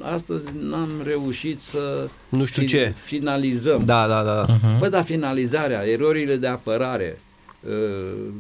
[0.02, 2.94] Astăzi n-am reușit să Nu știu fi- ce.
[2.96, 3.82] finalizăm.
[3.86, 4.46] Da, da, da.
[4.46, 4.80] Uh-huh.
[4.80, 7.22] Bă, dar finalizarea, erorile de apărare,
[7.68, 7.72] uh,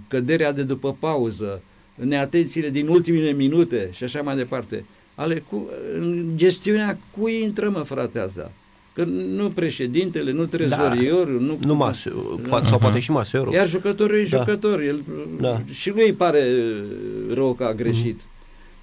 [0.08, 1.62] căderea de după pauză,
[1.96, 4.86] neatențiile din ultimele minute și așa mai departe.
[5.16, 8.52] Ale cu, în gestiunea cui intră, mă, frate, asta?
[8.94, 9.04] Că
[9.36, 11.58] nu președintele, nu trezoriorul, nu...
[11.66, 12.04] Nu mas,
[12.50, 13.54] poate, sau poate și maserul.
[13.54, 14.38] Iar jucătorul e Da.
[14.38, 14.80] jucător.
[14.82, 15.04] El,
[15.40, 15.62] Da.
[15.72, 18.20] Și lui îi pare uh, rău că a greșit.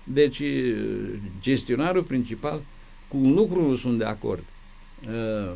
[0.05, 1.05] Deci, uh,
[1.41, 2.61] gestionarul principal,
[3.09, 4.43] cu un lucru nu sunt de acord.
[5.07, 5.53] Uh,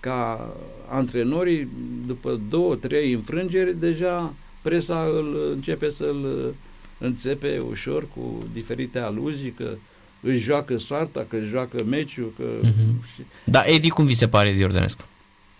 [0.00, 0.54] Ca
[0.88, 1.68] antrenorii,
[2.06, 6.54] după două, trei înfrângeri, deja presa îl începe să-l uh,
[6.98, 9.76] înțepe ușor cu diferite aluzii, că
[10.20, 13.04] își joacă soarta, că își joacă meciul, că Mhm.
[13.14, 15.04] și Da, Edi, cum vi se pare Edi Ordănescu?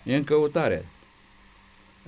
[0.05, 0.87] e în căutare.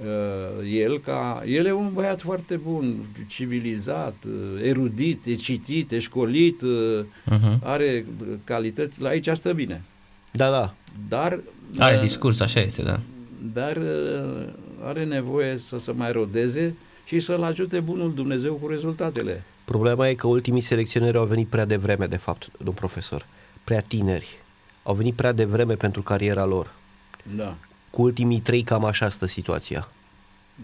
[0.05, 5.99] Uh, el, ca, el e un băiat foarte bun, civilizat, uh, erudit, e citit, e
[5.99, 7.59] școlit, uh, Uh-huh.
[7.63, 8.07] are
[8.45, 9.83] calități, la aici stă bine.
[10.33, 10.75] Da, da.
[11.09, 11.41] Dar,
[11.79, 13.01] Are uh, discurs, așa este, da.
[13.53, 14.49] dar uh,
[14.85, 19.43] are nevoie să se mai rodeze și să-l ajute bunul Dumnezeu cu rezultatele.
[19.65, 23.27] Problema e că ultimii selecționeri au venit prea devreme, de fapt, domn profesor.
[23.65, 24.39] Prea tineri.
[24.83, 26.75] Au venit prea devreme pentru cariera lor.
[27.37, 27.57] Da.
[27.90, 29.88] Cu ultimii trei cam așa stă situația.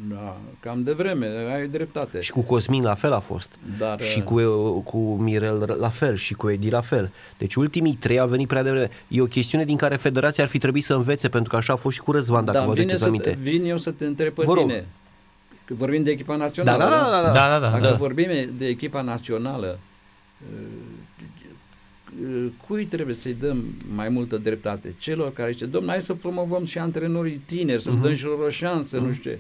[0.09, 2.21] Da, cam de vreme, ai dreptate.
[2.21, 3.59] Și cu Cosmin la fel a fost.
[3.79, 7.13] Dar, Și uh, cu, cu Mirel la fel și cu Edi la fel.
[7.39, 8.91] Deci ultimii trei au venit prea devreme.
[9.09, 11.77] E o chestiune din care federația ar fi trebuit să învețe, pentru că așa a
[11.77, 13.39] fost și cu Răzvan, dacă da, vă vine aduceți să, aminte.
[13.41, 14.67] vin eu să te întreb pe Vă rog.
[14.67, 14.87] tine.
[15.65, 16.85] Că vorbim de echipa Da, națională.
[16.85, 17.33] da, da, da, da.
[17.33, 17.71] Da, da, da.
[17.71, 17.95] Dacă da.
[17.95, 19.79] vorbim de echipa națională,
[20.53, 20.59] uh,
[22.67, 24.95] cui trebuie să-i dăm mai multă dreptate?
[24.99, 28.03] Celor care zice, domnule, hai să promovăm și antrenorii tineri, să uh-huh.
[28.03, 29.07] dăm și lor o șansă, uh-huh.
[29.07, 29.39] nu știu ce.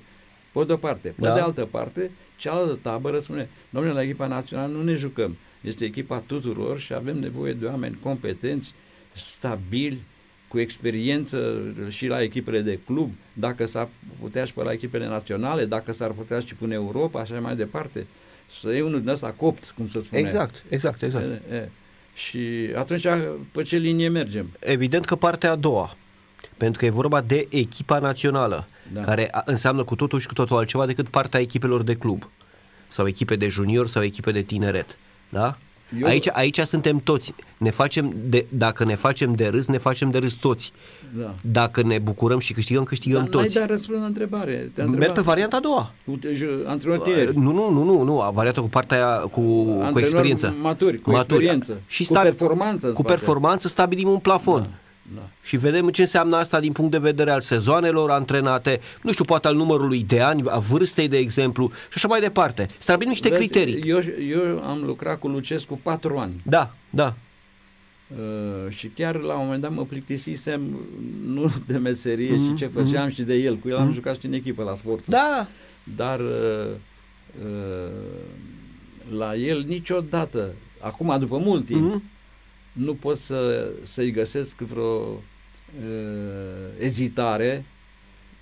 [0.52, 1.08] Pe de-o parte.
[1.08, 1.34] Pe Da.
[1.34, 5.36] de altă parte, cealaltă tabără spune, domnule, la echipa națională nu ne jucăm.
[5.60, 8.74] Este echipa tuturor și avem nevoie de oameni competenți,
[9.14, 10.00] stabili,
[10.48, 13.88] cu experiență și la echipele de club, dacă s-ar
[14.20, 18.06] putea și pe la echipele naționale, dacă s-ar putea și până Europa, așa mai departe.
[18.58, 20.20] Să iei unul din ăsta copt, cum să spune.
[20.20, 21.24] Exact, exact, exact.
[21.24, 21.68] E, e.
[22.16, 23.06] Și atunci,
[23.52, 24.56] pe ce linie mergem?
[24.60, 25.96] Evident că partea a doua,
[26.56, 29.00] pentru că e vorba de echipa națională, Da.
[29.00, 32.30] care a- înseamnă cu totul și cu totul altceva decât partea echipelor de club
[32.88, 34.98] sau echipe de junior sau echipe de tineret.
[35.28, 35.58] Da?
[36.00, 36.06] Eu...
[36.06, 37.34] Aici, aici suntem toți.
[37.58, 40.72] Ne facem de, dacă ne facem de râs, ne facem de râs toți.
[41.18, 41.34] Da.
[41.50, 43.44] Dacă ne bucurăm și câștigăm, câștigăm Dar toți.
[43.56, 44.52] n-ai dat răspuns la întrebare.
[44.52, 45.14] Te-a Merg întrebat.
[45.14, 45.92] pe varianta a doua.
[46.04, 46.18] Cu
[46.66, 47.36] antrenori tineri.
[47.38, 50.54] Nu, nu, nu, nu, nu, varianta cu partea aia, cu, cu Antrenori experiență.
[50.62, 51.80] maturi, cu experiență.
[51.86, 53.14] Și Cu performanță în Cu spate.
[53.18, 54.60] performanță stabilim un plafon.
[54.60, 54.68] Da,
[55.14, 55.28] da.
[55.42, 59.46] Și vedem ce înseamnă asta din punct de vedere al sezoanelor antrenate, nu știu, poate
[59.48, 62.66] al numărului de ani, a vârstei, de exemplu, și așa mai departe.
[62.78, 63.80] Stabilim niște Vezi, criterii.
[63.90, 66.40] Eu, eu am lucrat cu Lucescu patru ani.
[66.44, 67.14] Da, da.
[68.10, 70.78] Uh, și chiar la un moment dat mă plictisisem
[71.26, 73.56] nu de meserie Mhm, și ce făceam și de el.
[73.56, 75.06] Cu el am jucat și în echipă la sport.
[75.06, 75.46] Da,
[75.96, 76.66] Dar uh,
[77.44, 77.90] uh,
[79.16, 82.02] la el niciodată, acum după mult timp, Mhm.
[82.76, 85.20] Nu pot să, să-i găsesc vreo uh,
[86.78, 87.64] ezitare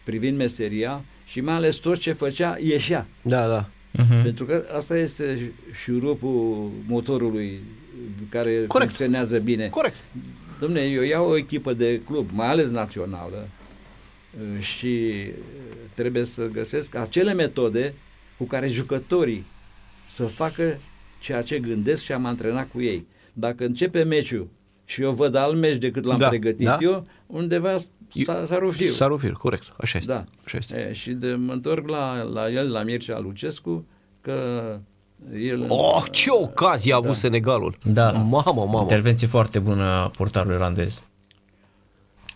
[0.04, 3.06] privind meseria și mai ales tot ce făcea ieșea.
[3.22, 3.68] da, da.
[3.90, 4.22] Mhm.
[4.22, 7.60] Pentru că asta este șurupul motorului
[8.28, 8.90] care Corect.
[8.90, 9.68] funcționează bine.
[9.68, 9.96] Corect.
[10.58, 13.48] Domne, eu iau o echipă de club, mai ales națională,
[14.56, 15.34] uh, și uh,
[15.94, 17.94] trebuie să găsesc acele metode
[18.36, 19.46] cu care jucătorii
[20.10, 20.78] să facă
[21.20, 23.06] ceea ce gândesc și am antrenat cu ei.
[23.36, 24.48] Dacă începe meciul
[24.84, 26.78] și eu văd alt meci decât l-am Da, pregătit da.
[26.80, 27.76] eu, undeva
[28.24, 28.92] s-a, s-a rufit.
[28.92, 29.72] Sarufir, corect.
[29.80, 30.12] Așa este.
[30.12, 30.24] Da.
[30.44, 30.76] Așa este.
[30.88, 33.86] E, și de, mă întorc la, la el, la Mircea Lucescu,
[34.20, 34.32] că
[35.34, 35.64] el...
[35.68, 37.14] Oh, ce ocazie a avut Da.
[37.14, 37.78] Senegalul.
[37.84, 38.10] Da.
[38.10, 38.78] Mamă, mamă.
[38.80, 41.02] Intervenție foarte bună a portarului olandez.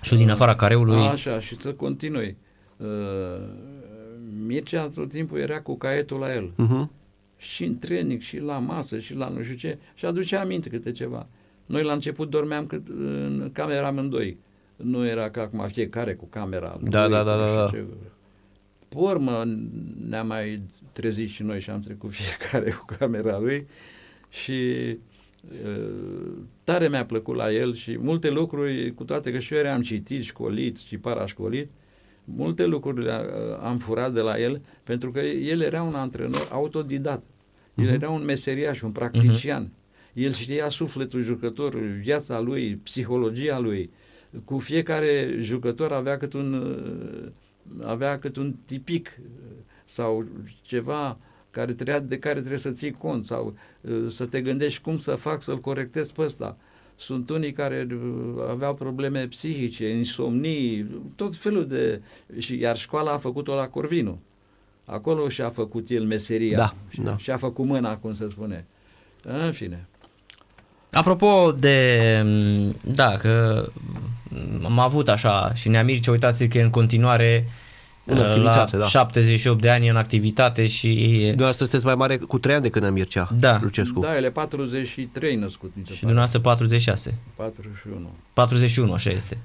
[0.03, 2.37] Și din afara careului, Așa, și să continui.
[2.77, 2.87] Uh,
[4.47, 6.53] Mircea tot timpul era cu caietul la el.
[6.57, 6.91] Mhm.
[7.39, 9.79] Și în trenic, și la masă, și la nu știu ce.
[9.95, 11.29] Și aducea aminte câte ceva.
[11.67, 14.39] Noi la început dormeam cât, în camera amândoi.
[14.77, 16.79] Nu era ca acum fiecare cu camera.
[16.83, 17.95] Da, lui, da, da, nu da, știu da.
[18.03, 18.11] ce.
[18.89, 19.45] Pe urmă
[20.09, 23.67] ne-am mai trezit și noi și am trecut fiecare cu camera lui
[24.29, 24.53] și
[25.65, 26.33] uh,
[26.65, 30.23] tare mi-a plăcut la el și multe lucruri, cu toate că și eu eram citit,
[30.23, 31.71] școlit și parașcolit,
[32.37, 36.49] multe lucruri le- uh, am furat de la el pentru că el era un antrenor
[36.53, 37.23] autodidat.
[37.75, 37.95] El Mhm.
[37.95, 39.71] era un meseriaș, un practician.
[40.15, 43.91] El știa sufletul jucătorului, viața lui, psihologia lui.
[44.45, 49.27] Cu fiecare jucător avea cât un, uh, avea cât un tipic uh,
[49.85, 50.27] sau
[50.63, 51.19] ceva
[51.51, 55.11] care trebuia, de care trebuie să ții cont sau uh, să te gândești cum să
[55.15, 56.57] fac să-l corectez pe ăsta.
[57.01, 62.01] Sunt unii care uh, aveau probleme psihice, insomnii, tot felul de...
[62.39, 64.21] Și, iar școala a făcut-o la Corvinu.
[64.85, 66.57] Acolo și-a făcut el meseria.
[66.57, 67.17] Da, și, da.
[67.17, 68.67] și-a făcut mâna, cum se spune.
[69.23, 69.87] În fine.
[70.93, 72.23] Apropo de,
[72.85, 73.67] da, că
[74.65, 77.49] am avut așa și ne-am Mircea, uitați că e în continuare
[78.11, 78.89] În uh, activitate, la da.
[78.89, 82.91] 78 de ani în activitate și Dumneavoastră sunteți mai mare cu 3 ani decât Nea
[82.91, 83.59] Mircea, Da.
[83.63, 84.01] Lucescu.
[84.01, 86.15] Da, el e 43 născut, mi se și pare.
[86.15, 87.15] dumneavoastră 46.
[87.37, 88.11] 41.
[88.33, 89.39] 41, așa este.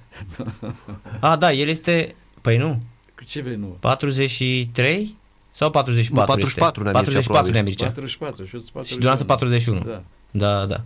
[1.20, 2.82] A, da, el este, păi nu,
[3.26, 3.78] Ce vei nu?
[3.80, 5.16] 43
[5.52, 6.92] sau 44 44 este?
[6.92, 7.64] Nea Mircea, 44 Nea probabil.
[7.64, 7.86] Mircea.
[7.86, 8.86] 44 și eu sunt 41.
[8.86, 9.80] Și dumneavoastră 41.
[9.80, 10.04] Da.
[10.32, 10.84] Da, da.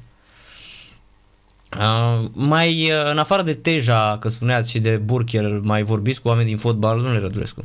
[1.75, 6.27] Uh, mai uh, în afară de Teja, că spuneați și de Burchel, mai vorbiți cu
[6.27, 7.63] oameni din fotbal, domnule Rădulescu?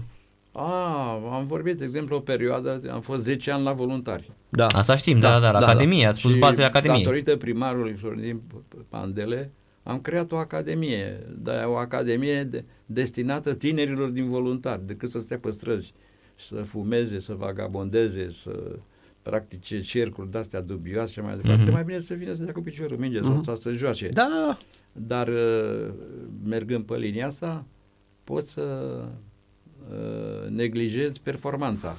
[0.53, 4.31] A, am vorbit, de exemplu, o perioadă, am fost 10 ani la voluntari.
[4.49, 4.67] Da.
[4.67, 7.03] Asta știm, da, da, da, la da, Academie, ați spus Și bazele Academiei.
[7.03, 8.41] datorită primarului Florin
[8.88, 15.19] Pandele, am creat o academie, dar o academie de, destinată tinerilor din voluntari, decât să
[15.19, 15.93] stea pe străzi,
[16.37, 18.79] să fumeze, să vagabondeze, să
[19.23, 21.63] practice cercuri de-astea dubioase și mai departe.
[21.63, 21.73] Mhm.
[21.73, 23.43] Mai bine să vină să dea cu piciorul minge Mhm.
[23.43, 24.09] sau să joace.
[24.09, 24.59] Da, da, da.
[24.93, 25.91] Dar uh,
[26.45, 27.65] mergând pe linia asta,
[28.25, 28.95] poți să
[29.91, 31.97] uh, neglijezi performanța.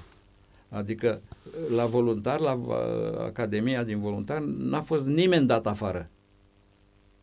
[0.70, 2.76] Adică uh, la voluntar, la uh,
[3.20, 6.10] Academia din voluntar, n-a fost nimeni dat afară.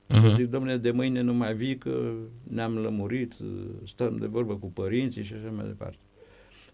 [0.06, 0.34] Să Mhm.
[0.34, 3.48] zic, domnule, de mâine nu mai vii că ne-am lămurit, uh,
[3.86, 5.98] stăm de vorbă cu părinții și așa mai departe.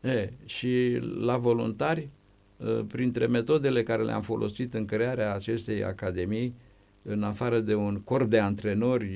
[0.02, 2.08] E, și la voluntari, uh,
[2.88, 6.54] printre metodele care le-am folosit în crearea acestei academii,
[7.02, 9.10] în afară de un corp de antrenori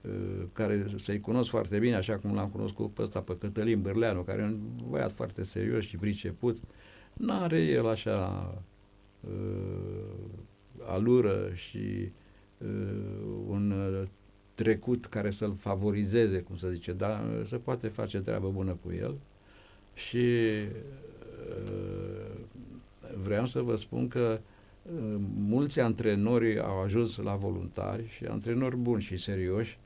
[0.00, 4.22] uh, care să-i cunosc foarte bine, așa cum l-am cunoscut pe ăsta, pe Cătălin Bârleanu,
[4.22, 6.56] care e un băiat foarte serios și priceput,
[7.12, 8.48] n-are el așa
[9.20, 10.14] uh,
[10.86, 12.12] alură și
[12.58, 12.68] uh,
[13.48, 14.02] un uh,
[14.54, 18.92] trecut care să-l favorizeze, cum să zice, dar uh, se poate face treabă bună cu
[18.92, 19.14] el.
[19.94, 21.03] Și uh,
[23.22, 24.40] vreau să vă spun că
[24.82, 25.14] uh,
[25.46, 29.78] mulți antrenori au ajuns la voluntari și antrenori buni și serioși.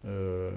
[0.00, 0.52] Uh,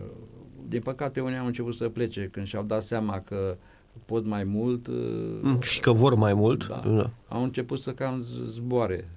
[0.67, 3.57] Din păcate, unii au început să plece când și-au dat seama că
[4.05, 4.87] pot mai mult.
[4.87, 6.67] uh, Mm, Și că vor mai mult.
[6.67, 6.83] Da.
[6.85, 7.09] Da.
[7.27, 9.07] Au început să cam z- zboare.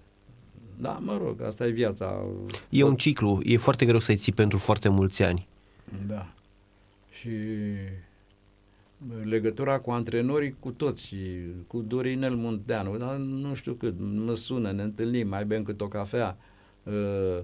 [0.76, 2.24] Da, mă rog, asta e viața.
[2.68, 5.48] E un ciclu, e foarte greu să-i ții pentru foarte mulți ani.
[6.06, 6.26] Da.
[7.10, 7.28] Și
[9.22, 11.14] legătura cu antrenorii, cu toți,
[11.66, 15.88] cu Dorinel Munteanu, dar nu știu cât, mă sună, ne întâlnim, mai bem cât o
[15.88, 16.36] cafea.
[16.82, 17.38] Uh,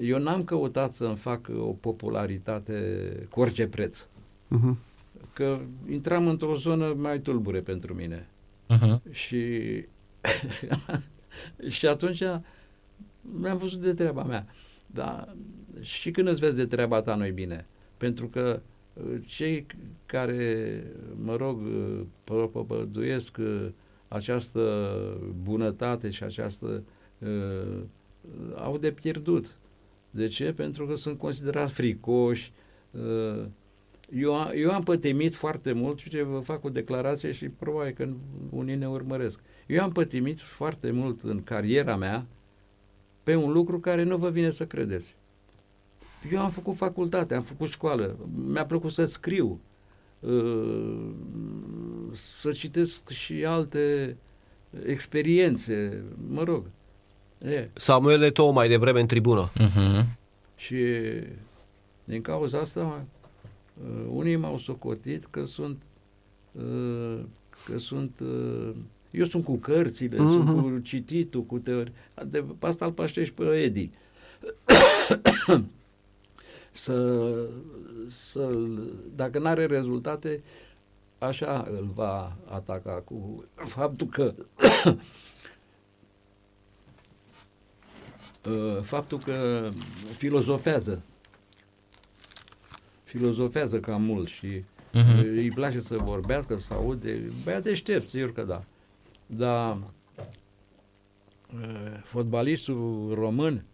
[0.00, 4.06] Eu n-am căutat să-mi fac o popularitate cu orice preț,
[4.56, 4.76] Uh-huh.
[5.32, 5.58] că
[5.90, 8.28] intram într-o zonă mai tulbure pentru mine.
[8.68, 9.10] Uh-huh.
[9.10, 9.50] Și,
[11.68, 12.22] și atunci
[13.20, 14.46] mi-am văzut de treaba mea.
[14.86, 15.36] Dar
[15.80, 17.66] și când îți vezi de treaba ta, nu bine.
[17.96, 18.71] Pentru că uh,
[19.26, 19.66] cei
[20.06, 20.84] care,
[21.22, 23.68] mă rog, uh, propăduiesc uh,
[24.08, 24.96] această
[25.42, 26.82] bunătate și această
[27.18, 27.82] uh,
[28.54, 29.58] au de pierdut.
[30.10, 30.52] De ce?
[30.52, 32.52] Pentru că sunt considerați fricoși.
[32.90, 33.44] Uh,
[34.14, 38.08] eu, a- eu am pătimit foarte mult și vă fac o declarație și probabil că
[38.50, 39.40] unii ne urmăresc.
[39.66, 42.26] Eu am pătimit foarte mult în cariera mea
[43.22, 45.16] pe un lucru care nu vă vine să credeți.
[46.30, 49.60] Eu am făcut facultate, am făcut școală, mi-a plăcut să scriu,
[50.20, 51.08] uh,
[52.12, 54.16] să citesc și alte
[54.86, 56.64] experiențe, mă rog.
[57.38, 57.68] E.
[57.72, 59.52] Samuel Eto'o mai devreme în tribună.
[59.52, 60.06] Uh-huh.
[60.56, 60.84] Și
[62.04, 63.04] din cauza asta
[63.84, 65.82] uh, unii m-au socotit că sunt
[66.52, 67.20] uh,
[67.66, 68.74] că sunt uh,
[69.10, 70.26] eu sunt cu cărțile, mm-hmm.
[70.26, 71.92] sunt cu cititul, cu teorii.
[72.26, 73.90] De, pe asta îl paștești pe Edi.
[76.72, 77.28] să,
[78.08, 78.58] să
[79.14, 80.42] dacă nu are rezultate,
[81.18, 84.34] așa îl va ataca cu faptul că
[88.48, 89.68] uh, faptul că
[90.16, 91.02] filozofează
[93.04, 95.18] filozofează cam mult și Mhm.
[95.18, 98.64] uh, îi place să vorbească, să aude, băiat deștept, sigur că da.
[99.26, 99.78] Dar
[101.54, 103.64] uh, fotbalistul român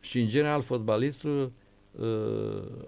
[0.00, 1.50] și în general fotbalistul uh,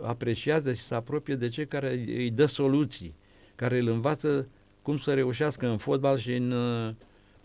[0.02, 3.14] apreciază și se apropie de cei care îi dă soluții,
[3.54, 4.48] care îl învață
[4.84, 6.94] cum să reușească în fotbal și în, uh,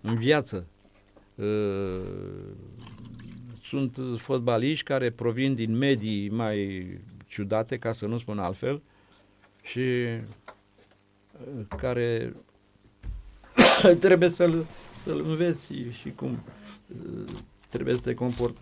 [0.02, 0.67] în viață.
[1.36, 2.02] Uh,
[3.62, 6.88] sunt fotbaliști care provin din medii mai
[7.28, 8.82] ciudate, ca să nu spun altfel,
[9.62, 10.17] și uh,
[11.78, 12.36] care
[14.00, 14.65] trebuie să-l,
[15.04, 16.43] să-l înveți și cum
[16.88, 17.34] uh,
[17.69, 18.58] trebuie să te, comport,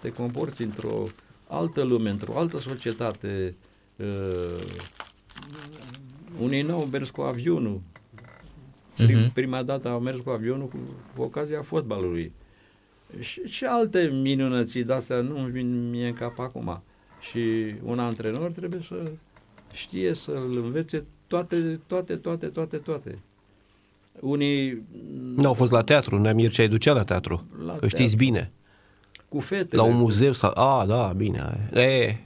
[0.00, 1.06] te comporți într-o
[1.50, 3.54] altă lume, într-o altă societate.
[3.96, 4.62] Uh,
[6.40, 7.80] unii nu au mers cu avionul.
[8.96, 9.32] Prim, Mhm.
[9.32, 10.76] Prima dată au mers cu avionul cu,
[11.16, 12.32] cu ocazia fotbalului.
[13.18, 16.82] Și, și alte minunății de-astea nu îmi vin mie în cap acum.
[17.20, 17.40] Și
[17.82, 19.10] un antrenor trebuie să
[19.72, 23.18] știe să-l învețe toate, toate, toate, toate, toate.
[24.20, 24.82] Unii
[25.36, 27.46] Nu au fost la teatru, ne Mircea îi ducea la teatru.
[27.64, 28.16] La că știți teatru.
[28.16, 28.52] bine.
[29.30, 29.82] Cu fetele.
[29.82, 30.50] La un muzeu sau...
[30.54, 31.68] A, da, bine.
[31.74, 32.16] Aia, e,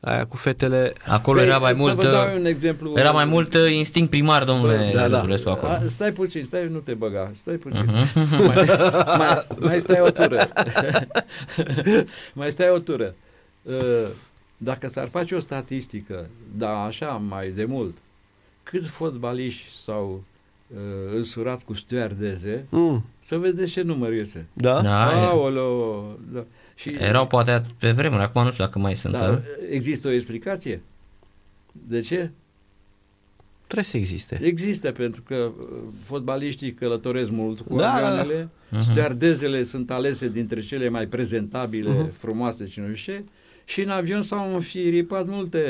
[0.00, 0.92] aia cu fetele...
[1.06, 2.92] Acolo Păi, era mai să mult vă dau uh, un exemplu.
[2.96, 5.16] era mai mult uh, instinct primar, domnule Da, da.
[5.16, 5.72] Rădulescu, acolo.
[5.72, 7.84] A, stai puțin, stai, nu te băga, stai puțin.
[7.84, 8.44] Mhm.
[8.46, 8.64] mai,
[9.18, 10.48] mai, mai stai o tură.
[12.32, 13.14] mai stai o tură.
[13.62, 14.06] Uh,
[14.56, 17.96] Dacă s-ar face o statistică, da, așa mai de mult,
[18.62, 20.37] câți fotbaliști s-au uh,
[21.14, 24.46] însurat cu stewardeze, Mm, să vedeți ce număr iese.
[24.52, 24.80] da?
[24.82, 26.02] Da, era- Aoleo,
[26.32, 26.44] da.
[26.74, 29.12] Și, erau poate pe vremuri, acum nu știu dacă mai sunt.
[29.14, 29.38] da, uh.
[29.70, 30.82] există o explicație?
[31.72, 32.30] De ce?
[33.64, 34.38] Trebuie să existe.
[34.42, 35.66] Există, pentru că uh,
[36.04, 38.80] fotbaliștii călătoresc mult cu Da, avioanele, Mhm.
[38.82, 42.10] stewardezele sunt alese dintre cele mai prezentabile, Mhm.
[42.18, 43.24] frumoase și nu știu ce,
[43.64, 45.62] și în avion s-au înfiripat multe...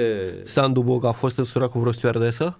[0.42, 2.58] Sandu Boc a fost însurat cu vreo stewardesă?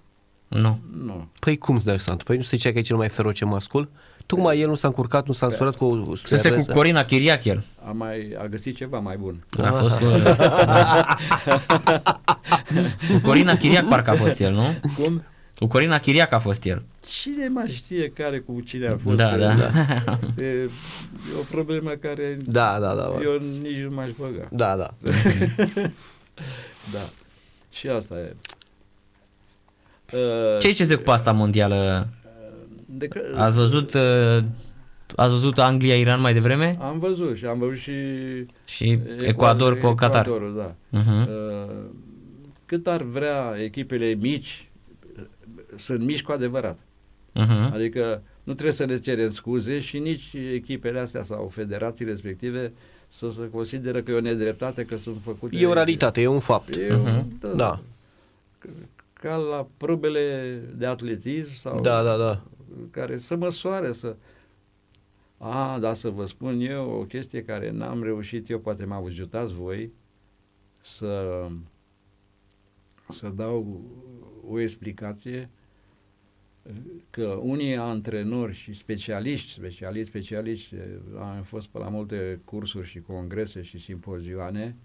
[0.48, 0.78] Nu.
[1.04, 1.28] Nu.
[1.38, 2.24] Păi cum îți dai Sandu?
[2.24, 3.88] Păi nu se zicea că e cel mai feroce mascul?
[4.26, 6.72] Tocmai el nu s-a încurcat, nu s-a însurat cu o Să se cu stewardesă?
[6.72, 7.64] Corina Chiriac el.
[7.84, 9.44] A mai a găsit ceva mai bun.
[9.64, 10.04] A fost cu...
[13.12, 14.80] cu Corina Chiriac parcă a fost el, nu?
[14.96, 15.22] Cum?
[15.58, 16.82] Cu Corina Chiriac a fost el.
[17.00, 19.16] Cine mai știe care cu cine a fost?
[19.16, 19.52] Da, Că da.
[20.42, 20.70] E, e
[21.38, 23.12] o problemă care Da, da, da.
[23.14, 23.20] bă.
[23.22, 24.48] eu nici nu m-aș băga.
[24.50, 24.94] Da, da.
[26.92, 26.98] Da.
[27.70, 28.36] Și asta e.
[30.12, 32.08] Uh, Ce ziceți de cupa asta mondială?
[32.86, 34.38] de că, Ați văzut, uh,
[35.16, 36.76] ați văzut Anglia-Iran mai devreme?
[36.80, 37.92] Am văzut și am văzut și
[38.66, 40.26] Și Ecuador cu Qatar.
[40.26, 41.00] Ecuadorul, da.
[41.00, 41.28] Uh-huh.
[41.28, 41.74] Uh,
[42.66, 44.68] cât ar vrea echipele mici,
[45.18, 45.22] uh,
[45.76, 46.78] sunt mici cu adevărat.
[47.34, 47.72] Uh-huh.
[47.72, 52.72] Adică nu trebuie să ne cerem scuze și nici echipele astea sau federații respective
[53.08, 55.56] să se consideră că e o nedreptate, că sunt făcute...
[55.58, 56.76] E o realitate, e un fapt.
[56.76, 57.38] E, Mhm.
[57.40, 57.80] da, Da.
[59.20, 62.42] Ca la probele de atletism sau Da, da, da.
[62.90, 64.16] care să măsoare, să...
[65.38, 69.54] A, dar să vă spun eu o chestie care n-am reușit eu, poate mă ajutați
[69.54, 69.92] voi,
[70.78, 71.46] să,
[73.08, 73.80] să dau
[74.48, 75.50] o explicație
[77.10, 80.74] că unii antrenori și specialiști, specialiști, specialiști,
[81.18, 84.76] am fost pe la multe cursuri și congrese și simpozioane,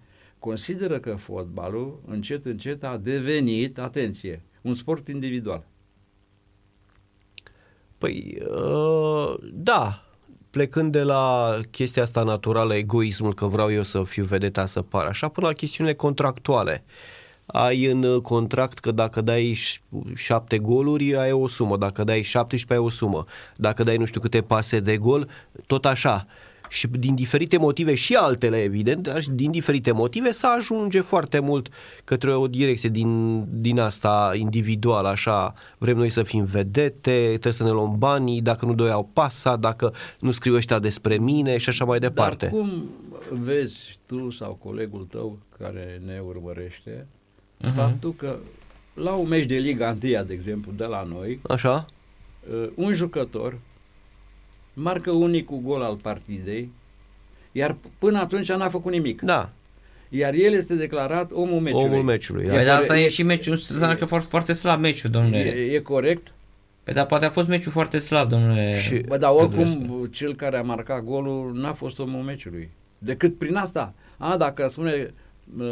[0.43, 5.63] consideră că fotbalul încet, încet a devenit, atenție, un sport individual.
[7.97, 10.05] Păi, uh, da,
[10.49, 15.05] plecând de la chestia asta naturală, egoismul, că vreau eu să fiu vedeta să par
[15.05, 16.83] așa, până la chestiunile contractuale.
[17.45, 19.57] Ai în contract că dacă dai
[20.15, 23.25] șapte goluri, ai o sumă, dacă dai 17, ai o sumă,
[23.55, 25.29] dacă dai nu știu câte pase de gol,
[25.67, 26.27] tot așa
[26.73, 31.67] și din diferite motive și altele, evident, dar din diferite motive să ajunge foarte mult
[32.03, 37.63] către o direcție din, din asta individuală, așa, vrem noi să fim vedete, trebuie să
[37.63, 41.69] ne luăm banii, dacă nu doi au pasa, dacă nu scriu ăștia despre mine și
[41.69, 42.45] așa mai departe.
[42.45, 42.89] Dar cum
[43.29, 47.07] vezi tu sau colegul tău care ne urmărește
[47.61, 47.73] uh-huh.
[47.73, 48.37] faptul că
[48.93, 51.85] la un meci de Liga 1, de exemplu, de la noi, Așa?
[52.53, 53.57] Uh, un jucător
[54.73, 56.69] marcă unicul gol al partidei,
[57.51, 59.21] iar până atunci n-a făcut nimic.
[59.21, 59.49] Da.
[60.09, 61.85] Iar el este declarat omul meciului.
[61.89, 62.53] Omul meciului, da.
[62.53, 65.37] Păi, dar asta e și meciul, înseamnă că foarte, foarte slab meciul, domnule.
[65.37, 66.31] E, e corect?
[66.83, 68.79] Păi dar poate a fost meciul foarte slab, domnule.
[68.79, 72.69] Și- Bă, dar oricum cel care a marcat golul n-a fost omul meciului.
[72.97, 73.93] Decât prin asta.
[74.17, 75.13] A, dacă spune
[75.57, 75.65] uh,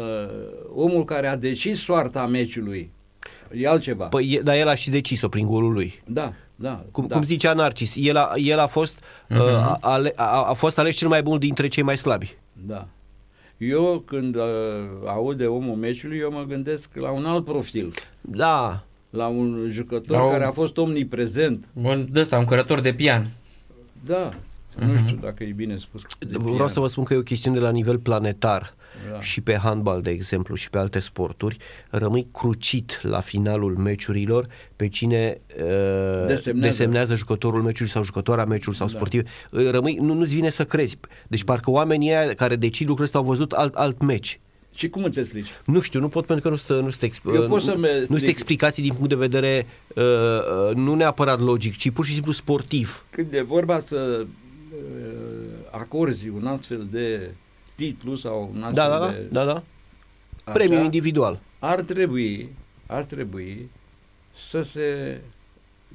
[0.74, 2.90] omul care a decis soarta meciului,
[3.54, 4.04] e altceva.
[4.04, 6.02] Păi, e- dar el a și decis-o prin golul lui.
[6.06, 6.32] da,
[6.62, 6.84] da.
[6.90, 7.14] Cum, da.
[7.14, 10.96] cum zicea Narcis, el a, el a fost uh, a, ale, a, a fost ales
[10.96, 12.36] cel mai bun dintre cei mai slabi.
[12.66, 12.86] Da.
[13.56, 14.42] Eu când uh,
[15.06, 17.94] aud de omul meciului, eu mă gândesc la un alt profil.
[18.20, 21.64] Da, La un jucător La un- care a fost omniprezent.
[21.82, 23.30] Un, de ăsta, un cărător de pian.
[24.06, 24.30] Da.
[24.78, 26.02] Nu știu dacă e bine spus.
[26.18, 26.68] de vreau pian.
[26.68, 28.74] să vă spun că e o chestiune de la nivel planetar
[29.12, 29.20] Da.
[29.20, 31.56] și pe handbal, de exemplu, și pe alte sporturi,
[31.90, 34.46] rămâi crucit la finalul meciurilor
[34.76, 35.62] pe cine uh,
[36.26, 36.66] Desemnează.
[36.68, 38.92] desemnează jucătorul meciului sau jucătoarea meciului sau Da.
[38.92, 39.22] sportiv.
[39.50, 40.96] Uh, Rămâi, nu, nu-ți vine să crezi.
[41.28, 44.40] Deci parcă oamenii aia care decid lucrul ăsta au văzut alt, alt meci.
[44.74, 45.46] Și cum îți explici?
[45.64, 47.76] Nu știu, nu pot pentru că nu sunt, nu sunt, exp- Eu pot să nu,
[47.76, 48.28] mi nu sunt explic.
[48.28, 50.02] explicații din punct de vedere uh,
[50.68, 53.04] uh, nu neapărat logic, ci pur și simplu sportiv.
[53.10, 54.26] Când e vorba să uh,
[55.70, 57.30] acorzi un astfel de
[57.74, 59.26] titlu sau un astfel Da, da, da, de...
[59.30, 59.52] da, da.
[60.44, 61.38] așa, Premiu individual.
[61.58, 62.52] Ar trebui,
[62.86, 63.70] ar trebui
[64.34, 65.20] să se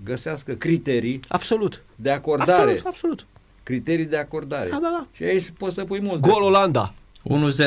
[0.04, 1.84] găsească criterii Absolut.
[1.96, 2.62] de acordare.
[2.62, 3.26] Absolut, absolut.
[3.64, 4.70] Criterii de acordare.
[4.70, 5.08] Da, da, da.
[5.12, 6.20] Și aici poți să pui mult.
[6.20, 6.94] Gol Olanda.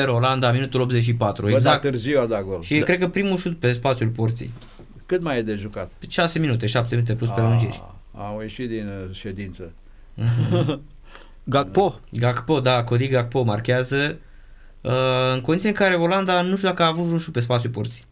[0.03, 1.41] 1-0, Olanda, minutul 84.
[1.41, 1.65] Bă, exact.
[1.65, 1.81] Exact.
[1.83, 2.61] dar târziu a dat gol.
[2.61, 4.51] Și cred că primul șut pe spațiul porții.
[5.05, 5.91] Cât mai e de jucat?
[6.07, 7.35] 6 minute, 7 minute plus Ah.
[7.35, 7.81] pe lungiri.
[8.15, 9.71] A, au ieșit din uh, ședință.
[11.43, 11.99] Gakpo.
[12.11, 14.17] Gakpo, da, Cody Gakpo marchează
[14.81, 14.91] uh,
[15.33, 18.03] în condiții în care Olanda nu știu dacă a avut vreun șut pe spațiul porții.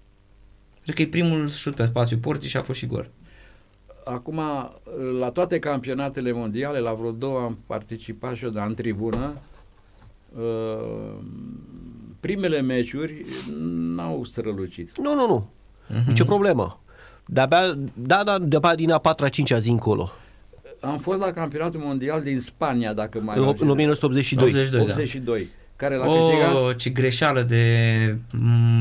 [0.84, 3.10] Cred că e primul șut pe spațiul porții și a fost și gol.
[4.06, 4.40] Acum,
[5.20, 9.34] la toate campionatele mondiale, la vreo două am participat și eu, dar în tribună.
[10.36, 11.16] Uh,
[12.20, 13.26] primele meciuri
[13.96, 14.98] n-au strălucit.
[14.98, 15.50] Nu, nu, nu.
[15.88, 16.08] Mhm.
[16.08, 16.80] Nicio problemă.
[17.26, 20.12] De-abia, da, da, de-abia din a patra, cincea zi încolo.
[20.82, 23.64] Am fost la campionatul mondial din Spania, dacă mai În, merge.
[23.64, 24.48] în 1982.
[24.50, 24.94] 82, da.
[24.94, 26.54] 82, care l-a câștigat.
[26.54, 27.64] Oh, ce greșeală de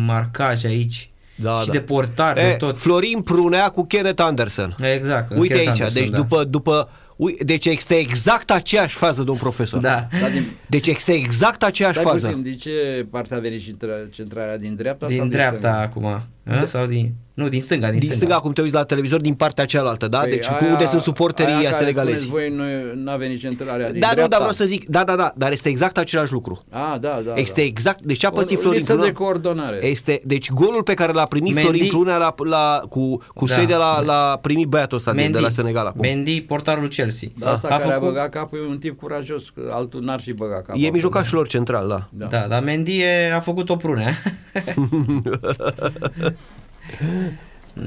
[0.07, 1.11] marcaj aici.
[1.35, 1.73] Da, și da.
[1.73, 2.79] de portar, de E, tot.
[2.79, 4.77] Florin Prunea cu Kenneth Anderson.
[4.81, 5.33] Exact.
[5.37, 6.17] Uite Kent aici, Anderson, deci da.
[6.17, 9.81] după, după ui, deci este exact aceeași fază, domn profesor.
[9.81, 10.07] Da.
[10.21, 12.27] Dar din, Deci este exact aceeași Stai fază.
[12.27, 14.59] puțin, din ce parte a venit centra- centrarea?
[14.59, 15.81] Din dreapta sau Din dreapta stânga?
[15.81, 16.05] acum.
[16.05, 16.65] A?
[16.65, 17.13] Sau din...
[17.39, 20.19] Nu, din stânga, din, Din stânga, acum te uiți la televizor, din partea cealaltă, da?
[20.19, 22.23] Păi deci cu aia- unde sunt suporterii aia care senegalezi.
[22.23, 22.57] spuneți voi
[22.95, 24.31] nu n-a venit centrarea din Da, nu, dreapta.
[24.31, 26.65] dar vreau să zic, da, da, da, dar este exact același lucru.
[26.71, 27.33] A, da, da.
[27.35, 27.67] Este da.
[27.67, 29.15] exact, deci ce a pățit O- o Florin lipsă de Prunea?
[29.19, 29.87] coordonare.
[29.87, 33.55] Este, deci golul pe care l-a primit Mendy- Florin Prunea la, la, cu, cu Da.
[33.55, 36.01] Suedia la, la primit băiatul ăsta de, de la Senegal acum.
[36.01, 37.29] Mendy, portarul Chelsea.
[37.39, 38.09] Dar asta a care a făcut...
[38.09, 40.83] băgat capul e un tip curajos, că altul n-ar fi băgat capul.
[40.83, 42.09] E mijlocașul lor central, da.
[42.11, 42.27] Da.
[42.27, 44.15] Da, dar Mendy e, a făcut o prune.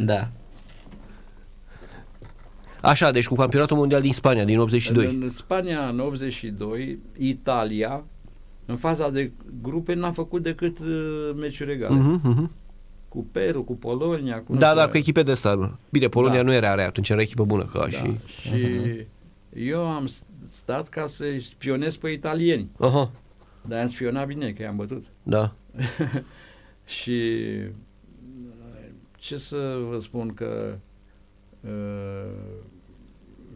[0.05, 0.29] da.
[2.81, 5.05] Așa, deci cu campionatul mondial din Spania, din 82.
[5.05, 8.03] În Spania, în 82, Italia,
[8.65, 9.31] în faza de
[9.61, 11.95] grupe, n-a făcut decât uh, meciuri egale.
[11.95, 12.51] Mhm, mhm.
[13.07, 14.53] Cu Peru, cu Polonia, cu...
[14.53, 15.77] nu Da, știu, da, cu echipe de asta.
[15.89, 16.43] Bine, Polonia Da.
[16.43, 17.89] nu era rea, atunci era echipă bună ca da.
[17.89, 18.17] și...
[18.27, 18.57] Și
[19.53, 20.09] eu am
[20.43, 22.69] stat ca să spionez pe italieni.
[22.79, 23.11] Aha,
[23.61, 25.05] Dar am spionat bine, că i-am bătut.
[25.23, 25.53] da.
[26.85, 27.21] Și
[29.21, 30.77] ce să vă spun că
[31.61, 32.31] uh,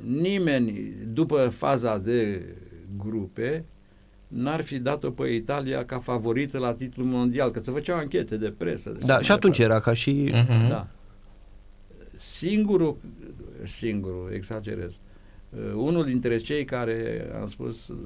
[0.03, 2.45] nimeni după faza de
[2.97, 3.65] grupe
[4.27, 8.53] n-ar fi dat-o pe Italia ca favorită la titlul mondial, că se făceau anchete de
[8.57, 8.89] presă.
[8.89, 10.31] De Da, și atunci era ca și...
[10.33, 10.67] Mhm.
[10.69, 10.87] Da.
[12.15, 12.97] Singurul,
[13.63, 14.91] singurul, exagerez,
[15.49, 17.97] uh, unul dintre cei care am spus, uh,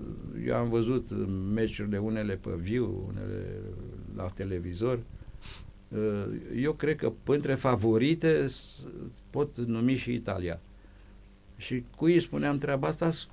[0.48, 1.08] eu am văzut
[1.54, 3.46] meciurile unele pe viu, unele
[4.16, 5.19] la televizor, uh,
[6.56, 8.86] eu cred că între favorite s-
[9.30, 10.60] pot numi și Italia.
[11.58, 13.28] Și cui îi spuneam treaba asta, s-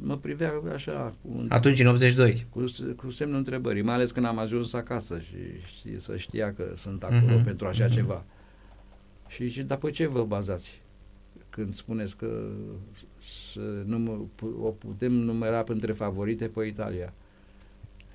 [0.00, 2.46] mă privea așa, cu un Atunci, în 82.
[2.50, 2.64] cu,
[2.96, 5.36] cu semnul întrebării, mai ales când am ajuns acasă și
[5.76, 7.92] știe, să știa că sunt acolo Mhm, pentru așa mhm.
[7.94, 8.24] ceva.
[9.28, 10.80] Și zice, dar pe ce vă bazați?
[11.50, 12.48] Când spuneți că
[13.52, 17.12] să nu mă, pu- o putem numera între favorite pe Italia.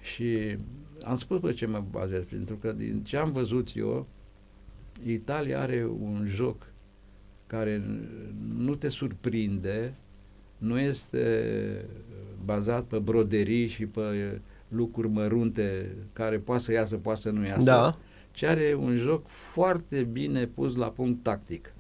[0.02, 0.58] Și
[1.04, 4.08] am spus pe ce mă bazez, pentru că din ce am văzut eu,
[5.06, 6.56] Italia are un joc
[7.48, 7.82] care
[8.58, 9.94] nu te surprinde,
[10.58, 11.86] nu este
[12.46, 17.64] bazat pe broderii și pe lucruri mărunte care poate să iasă, poate să nu iasă,
[17.64, 17.98] Da.
[18.32, 21.74] ci are un joc foarte bine pus la punct tactic.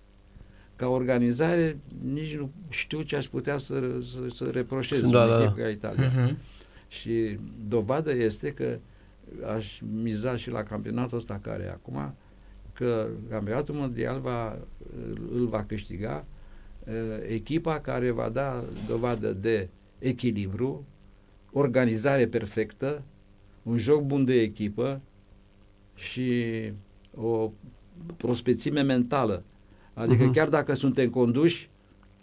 [0.75, 3.79] Ca organizare, nici nu știu ce aș putea să,
[4.11, 5.51] să, să reproșez Da, da, da, da.
[5.51, 6.11] ca Italia.
[6.15, 6.37] Mhm.
[6.87, 8.77] Și dovadă este că
[9.55, 12.15] aș miza și la campionatul ăsta care e acum,
[12.73, 14.57] că campionatul mondial va,
[15.33, 16.25] îl va câștiga
[16.87, 16.93] uh,
[17.27, 19.69] echipa care va da dovadă de
[19.99, 20.85] echilibru,
[21.51, 23.01] organizare perfectă,
[23.63, 25.01] un joc bun de echipă
[25.95, 26.41] și
[27.15, 27.51] o
[28.17, 29.43] prospețime mentală.
[29.93, 30.33] Adică Mhm.
[30.33, 31.69] chiar dacă suntem conduși,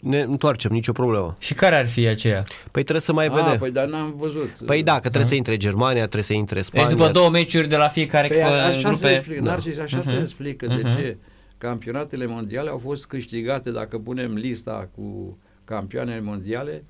[0.01, 1.37] Ne întoarcem, nicio problemă.
[1.39, 2.43] Și care ar fi aceea?
[2.71, 3.59] Păi trebuie să mai a, vedem.
[3.59, 4.51] păi dar n-am văzut.
[4.67, 6.89] Păi da, că trebuie să intre Germania, trebuie să intre Deci Spania.
[6.97, 9.07] după două meciuri de la fiecare Păi a- uh, așa grupe...
[9.07, 9.51] se explică, da.
[9.51, 10.21] Narcis, așa se Mhm.
[10.21, 10.77] explică Mhm.
[10.77, 11.17] de ce
[11.59, 16.85] campionatele mondiale au fost câștigate, dacă punem lista cu campioanele mondiale,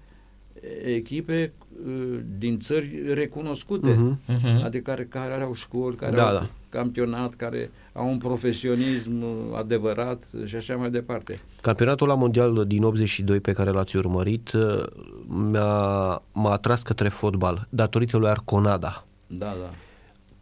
[0.84, 1.52] echipe
[1.86, 4.20] uh, din țări recunoscute, Mhm.
[4.26, 4.62] Mhm.
[4.64, 6.48] adică care, care au școli, care Da, au da.
[6.68, 11.40] campionat, care au un profesionism uh, adevărat și așa mai departe.
[11.60, 14.82] Campionatul la mondial din 82 pe care l-ați urmărit uh,
[15.26, 19.04] mi-a, m-a atras către fotbal datorită lui Arconada.
[19.26, 19.70] Da, da.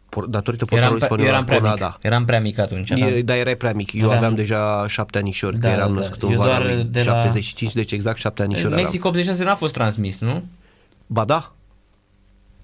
[0.08, 1.66] Por, datorită Eram, portarului pre- spaniol eram prea mic.
[1.70, 1.98] Arconada.
[2.02, 2.88] Eram prea mic atunci.
[2.88, 3.06] da.
[3.06, 3.92] E, dar erai prea mic.
[3.92, 6.00] Eu Aveam- aveam, deja șapte anișori, Da, că eram da, da.
[6.00, 9.06] născut în Eu vara doar lui de la- 75, deci exact șapte anișori Mexic aveam.
[9.14, 10.42] 86 n-a fost transmis, nu?
[11.06, 11.52] Ba da,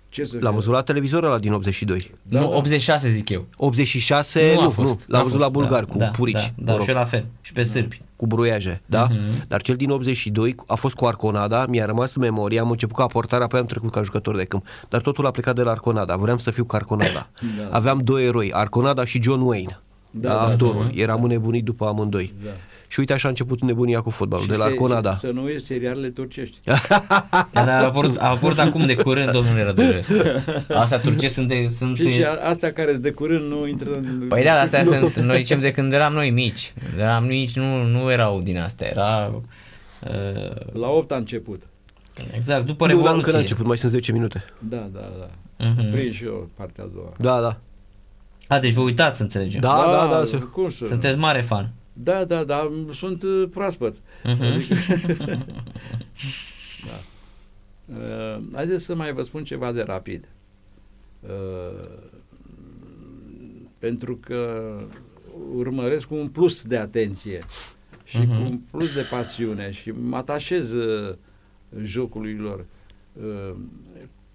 [0.08, 2.10] Ce să l-am văzut la televizor ăla din 82.
[2.22, 2.56] Da, nu, da.
[2.56, 3.46] 86 zic eu.
[3.56, 6.06] 86, nu, a nu, fost, nu, n-a l-am văzut fost, la bulgari da, cu da,
[6.06, 7.24] purici, Da, mă da rog, și eu la fel.
[7.40, 8.00] Și pe sârbi.
[8.24, 9.06] Cu bruiaje, da?
[9.10, 9.44] Mhm.
[9.48, 13.06] Dar cel din 82 a fost cu Arconada, mi-a rămas în memorie, am început ca
[13.06, 14.66] portar, apoi am trecut ca jucător de câmp.
[14.88, 17.28] Dar totul a plecat de la Arconada, vreau să fiu cu Arconada.
[17.58, 17.76] Da.
[17.76, 19.78] Aveam doi eroi, Arconada și John Wayne.
[20.10, 20.84] Da, Da, da, actorul.
[20.94, 21.00] da.
[21.02, 22.34] Eram înnebunit după amândoi.
[22.44, 22.50] Da.
[22.94, 25.16] Și uite așa a început nebunia cu fotbalul, Și de la se- Arconada.
[25.16, 26.58] Să nu uiți serialele turcești.
[27.52, 30.12] Da, dar a apărut, a apărut acum de curând, domnule Rădulescu.
[30.68, 31.68] Astea turce sunt de...
[31.70, 34.24] Sunt Și, și a- astea care sunt de curând nu intră în...
[34.28, 36.72] Păi da, dar astea sunt, noi zicem de când eram noi mici.
[36.96, 39.34] De eram mici, nu, nu erau din astea, era...
[40.00, 41.62] Uh, La 8 a început.
[42.36, 43.16] exact, după Nu, dar Revoluție.
[43.16, 44.44] încă n-a început, mai sunt 10 minute.
[44.58, 45.28] Da, da, da.
[45.66, 45.90] Mhm.
[45.90, 47.12] Prind și eu partea a doua.
[47.18, 47.56] Da, da.
[48.56, 49.60] A, deci vă uitați să înțelegem.
[49.60, 50.24] Da, da, da.
[50.26, 50.84] se- Cum să?
[50.86, 51.70] Sunteți mare fan.
[51.96, 53.94] Da, da, da, sunt uh, proaspăt.
[54.24, 54.38] Mhm.
[56.86, 57.00] da.
[57.96, 60.28] Uh, haideți să mai vă spun ceva de rapid.
[61.20, 61.88] Uh,
[63.78, 64.72] pentru că
[65.54, 67.38] urmăresc cu un plus de atenție
[68.04, 68.26] și Mhm.
[68.36, 71.14] cu un plus de pasiune și mă atașez uh,
[71.82, 72.64] jocului lor.
[73.12, 73.54] Uh,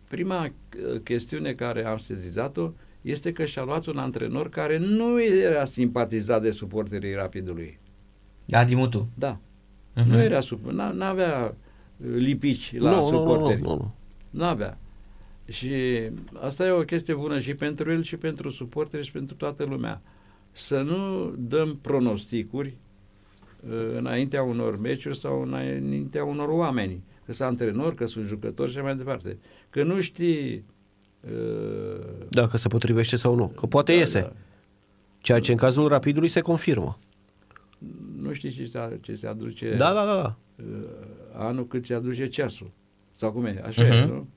[0.07, 2.71] prima uh, chestiune care am sezizat-o
[3.01, 7.79] este că și-a luat un antrenor care nu era simpatizat de suporterii rapidului.
[8.51, 9.07] Adi Mutu.
[9.17, 9.39] Da.
[9.95, 10.09] Mhm.
[10.09, 11.55] Nu era sub, n- n-avea
[11.97, 13.61] uh, lipici la nu, nu, nu, suporteri.
[13.61, 13.93] nu, nu.
[14.29, 14.77] N-avea.
[15.45, 15.71] Și
[16.33, 20.01] asta e o chestie bună și pentru el și pentru suporteri și pentru toată lumea.
[20.51, 22.77] Să nu dăm pronosticuri
[23.69, 28.77] uh, înaintea unor meciuri sau înaintea unor oameni, că sunt antrenori, că sunt jucători și
[28.77, 29.37] așa mai departe.
[29.69, 30.61] Că nu știi uh,
[32.29, 33.47] Dacă se potrivește sau nu.
[33.47, 34.19] Că poate da, iese.
[34.21, 34.31] da.
[35.21, 36.97] Ceea ce în cazul rapidului se confirmă.
[38.19, 40.15] Nu știi ce se, ce se aduce Da, da, da.
[40.15, 40.35] da.
[40.63, 40.85] uh,
[41.33, 42.71] anul cât se aduce ceasul.
[43.11, 43.61] Sau cum e?
[43.65, 43.91] Așa Mhm.
[43.91, 44.27] e, nu?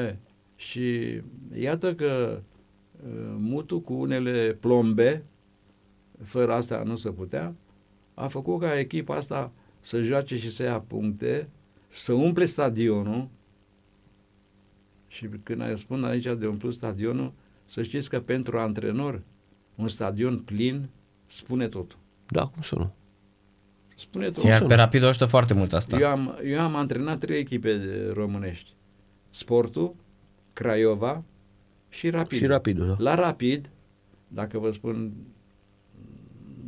[0.00, 0.16] E.
[0.56, 1.20] Și
[1.58, 2.38] iată că
[3.06, 5.24] uh, mutul cu unele plombe,
[6.22, 7.54] fără asta nu se putea,
[8.14, 11.48] a făcut ca echipa asta să joace și să ia puncte,
[11.88, 13.28] să umple stadionul
[15.12, 17.32] și când spun aici de umplu stadionul,
[17.64, 19.22] să știți că pentru antrenor
[19.74, 20.88] un stadion plin
[21.26, 21.98] spune totul.
[22.28, 22.92] Da, cum să nu?
[23.96, 24.48] Spune totul.
[24.48, 25.98] Iar pe Rapid o ajută foarte mult asta.
[25.98, 28.70] Eu am, eu am antrenat trei echipe de românești.
[29.30, 29.94] Sportul,
[30.52, 31.22] Craiova
[31.88, 32.38] și Rapid.
[32.38, 32.96] Și rapidul, da.
[32.98, 33.70] La Rapid,
[34.28, 35.12] dacă vă spun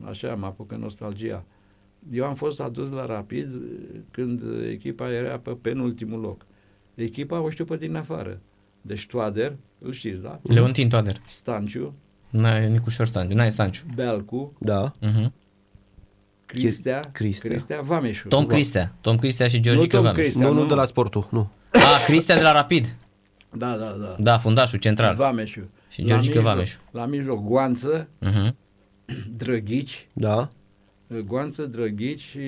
[0.03, 1.45] așa, mă apucă nostalgia,
[2.11, 3.63] eu am fost adus la Rapid
[4.11, 6.47] când echipa era pe penultimul loc.
[6.95, 8.41] Echipa o știu pe din afară.
[8.81, 10.41] Deci Toader, îl știți, da?
[10.43, 11.17] Leontin Toader.
[11.25, 11.95] Stanciu,
[12.31, 13.83] N-ai Nicușor Stanciu, n-ai Stanciu.
[13.95, 14.93] Belcu, Da.
[15.03, 15.27] Uh-huh.
[16.47, 17.51] Cristea, Cristea.
[17.51, 18.29] Cristea Vameșu.
[18.29, 18.95] Tom Cristea.
[19.01, 20.23] Tom Cristea și Nu Georgica Tom Vameș.
[20.23, 20.69] Cristea, Nu, nu nu.
[20.69, 21.49] de la sportul, nu.
[21.73, 22.95] A, Cristea de la Rapid.
[23.53, 24.17] Da, da, da.
[24.19, 25.15] Da, fundașul central.
[25.15, 25.61] Vameșu.
[25.91, 26.79] Și La Georgica mijloc- Vameșu.
[26.91, 28.53] La mijloc, Goanță, Uh-huh.
[29.37, 30.51] Drăghici, Da.
[31.27, 32.41] Goanță, Drăghici și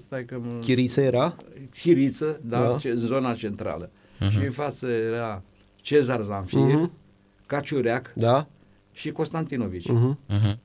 [0.00, 0.58] stai că mă...
[0.60, 1.36] Chiriță era?
[1.74, 2.76] Chiriță, da, Da.
[2.78, 3.90] Ce, zona centrală.
[4.20, 4.30] Mhm.
[4.30, 5.42] Și în față era
[5.76, 6.92] Cezar Zanfir, Mhm.
[7.46, 8.48] Caciureac Da.
[8.92, 9.88] și Constantinovici.
[9.88, 10.18] Mhm.
[10.30, 10.58] Uh-huh.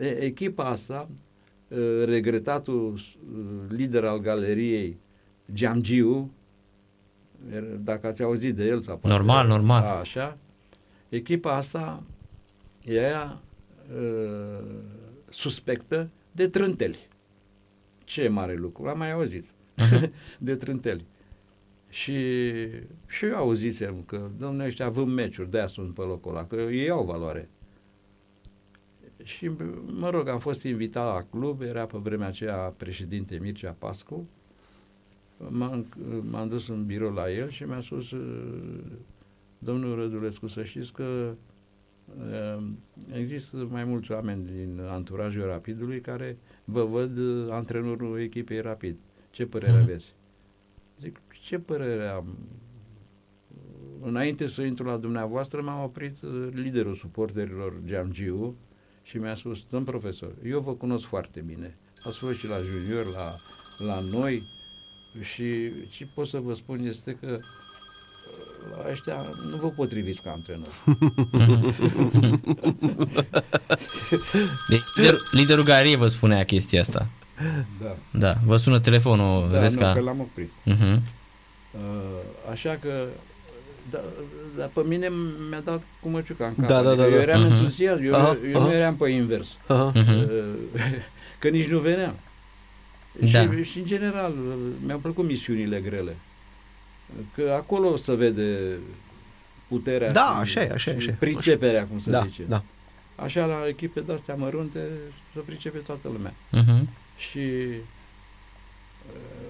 [0.00, 1.08] E, Echipa asta,
[1.68, 4.98] e, regretatul e, lider al galeriei,
[5.52, 6.30] Geamgiu,
[7.54, 9.82] er- dacă ați auzit de el sau poate- Normal, normal.
[9.82, 10.38] A, Așa.
[11.08, 12.02] Echipa asta
[12.84, 13.40] era
[13.90, 13.98] e,
[15.28, 16.08] suspectă
[16.38, 16.98] de trânteli.
[18.04, 19.44] Ce mare lucru, am mai auzit.
[20.48, 21.04] de trânteli.
[21.88, 22.14] Și,
[23.06, 26.90] și eu auzisem că, domnule, ăștia având meciuri, de-aia sunt pe locul ăla, că ei
[26.90, 27.48] au valoare.
[29.22, 29.50] Și,
[29.86, 34.28] mă rog, am fost invitat la club, era pe vremea aceea președinte Mircea Pascu,
[35.48, 35.86] m-am,
[36.30, 38.80] m-am dus în birou la el și mi-a spus, "Uh,
[39.58, 41.36] domnul Rădulescu, să știți că uh,
[43.12, 48.96] există mai mulți oameni din anturajul Rapidului care vă văd uh, antrenorul echipei Rapid.
[49.30, 49.80] Ce părere Mhm.
[49.82, 50.12] aveți?
[51.00, 52.38] Zic, ce părere am?
[54.02, 58.56] Înainte să intru la dumneavoastră, m-a oprit uh, liderul suporterilor Geamgiu
[59.02, 61.76] și mi-a spus, domn profesor, eu vă cunosc foarte bine.
[62.06, 63.34] Ați fost și la junior, la,
[63.86, 64.40] la noi
[65.22, 65.44] și
[65.90, 67.67] ce pot să vă spun este că uh, la
[68.90, 69.14] ăștia
[69.50, 70.68] nu vă potriviți ca antrenor.
[74.68, 77.06] Deci, lider, liderul galeriei vă spunea chestia asta.
[77.82, 79.92] Da, Da, vă sună telefonul, da vedeți nu, ca...
[79.92, 80.50] că l-am oprit.
[80.66, 80.98] Uh-huh.
[81.72, 81.80] Uh,
[82.50, 83.06] așa că
[83.90, 83.98] da,
[84.56, 85.10] dar pe mine
[85.50, 86.66] mi-a dat cu măciuca în cap.
[86.68, 87.22] Da, da, Adică da, eu da.
[87.22, 87.52] eram Mhm.
[87.52, 88.72] entuziast, eu, Aha, eu nu aha.
[88.74, 89.58] eram pe invers.
[89.66, 89.92] Aha.
[89.94, 90.18] Mhm.
[90.18, 90.28] Uh,
[91.40, 92.14] că nici nu veneam.
[93.32, 93.42] Da.
[93.52, 94.34] Și, și în general
[94.86, 96.16] mi-au plăcut misiunile grele.
[97.34, 98.78] Că acolo se vede
[99.68, 101.16] puterea Da, și, așa e, așa e, și așa e.
[101.18, 102.42] priceperea, cum se Da, zice.
[102.42, 102.62] da.
[103.16, 104.88] Așa la echipe de-astea mărunte
[105.34, 106.32] să pricepe toată lumea.
[106.32, 106.82] Uh-huh.
[107.16, 107.76] Și uh,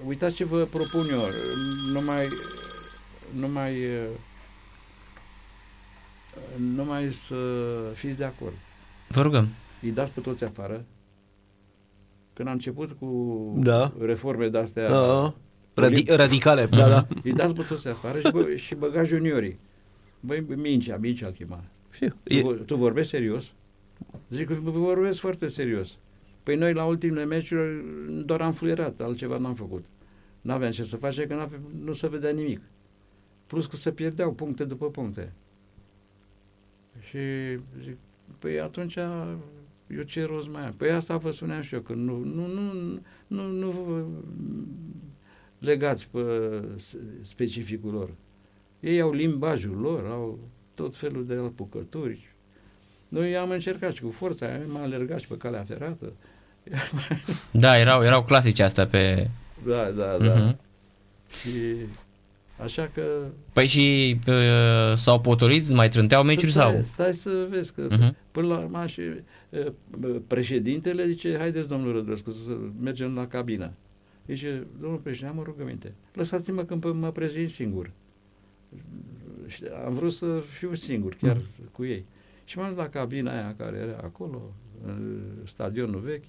[0.07, 1.21] uitați ce vă propun eu,
[1.93, 2.25] numai,
[3.35, 4.03] numai, uh,
[6.57, 7.35] numai să
[7.93, 8.53] fiți de acord.
[9.07, 9.47] Vă rugăm.
[9.81, 10.85] Îi dați pe toți afară.
[12.33, 13.93] Când am început cu Da.
[14.01, 15.33] reforme de-astea, Da.
[15.75, 17.07] Radi- radicale, da, da.
[17.23, 19.59] îi dați pe toți afară și, bă, și băgați juniorii.
[20.19, 21.63] Băi, Mincea, Mincea îl chema.
[21.91, 22.15] Știu.
[22.23, 23.53] Tu, E- vor- tu vorbești serios?
[24.29, 25.97] Zic că vorbesc foarte serios.
[26.43, 27.83] Păi noi la ultimele meciuri
[28.25, 29.83] doar am fluierat, altceva n-am făcut.
[30.41, 32.61] N-aveam ce să facem, că n-ave- nu se vedea nimic.
[33.47, 35.33] Plus că se pierdeau puncte după puncte.
[37.09, 37.19] Și
[37.83, 37.97] zic,
[38.39, 38.95] păi atunci
[39.87, 40.73] eu ce rost mai am?
[40.73, 42.71] Păi asta vă spuneam și eu, că nu, nu, nu,
[43.27, 44.03] nu, nu vă
[45.59, 46.19] legați pe
[46.75, 48.09] s- specificul lor.
[48.79, 50.39] Ei au limbajul lor, au
[50.73, 52.27] tot felul de apucături.
[53.07, 56.11] Noi am încercat și cu forța, am alergat și pe calea ferată.
[57.51, 59.29] Da, erau, erau clasice astea pe...
[59.67, 60.53] Da, da, da.
[60.53, 60.55] Uh-huh.
[61.41, 61.51] Și
[62.63, 63.03] așa că...
[63.53, 66.83] Păi și uh, s-au potolit, mai trânteau meciuri stai, sau?
[66.83, 68.15] Stai să vezi că Mhm.
[68.31, 69.01] până la urmă și
[69.49, 72.51] uh, președintele zice, haideți domnul Rădăscu să
[72.81, 73.71] mergem la cabină.
[74.29, 75.93] Zice, domnul președinte, am o rugăminte.
[76.13, 77.91] Lăsați-mă când mă prezint singur.
[79.47, 80.25] Și am vrut să
[80.57, 81.37] fiu singur, chiar
[81.71, 82.05] cu ei.
[82.45, 84.41] Și m-am dus la cabina aia care era acolo,
[84.85, 86.23] în stadionul vechi,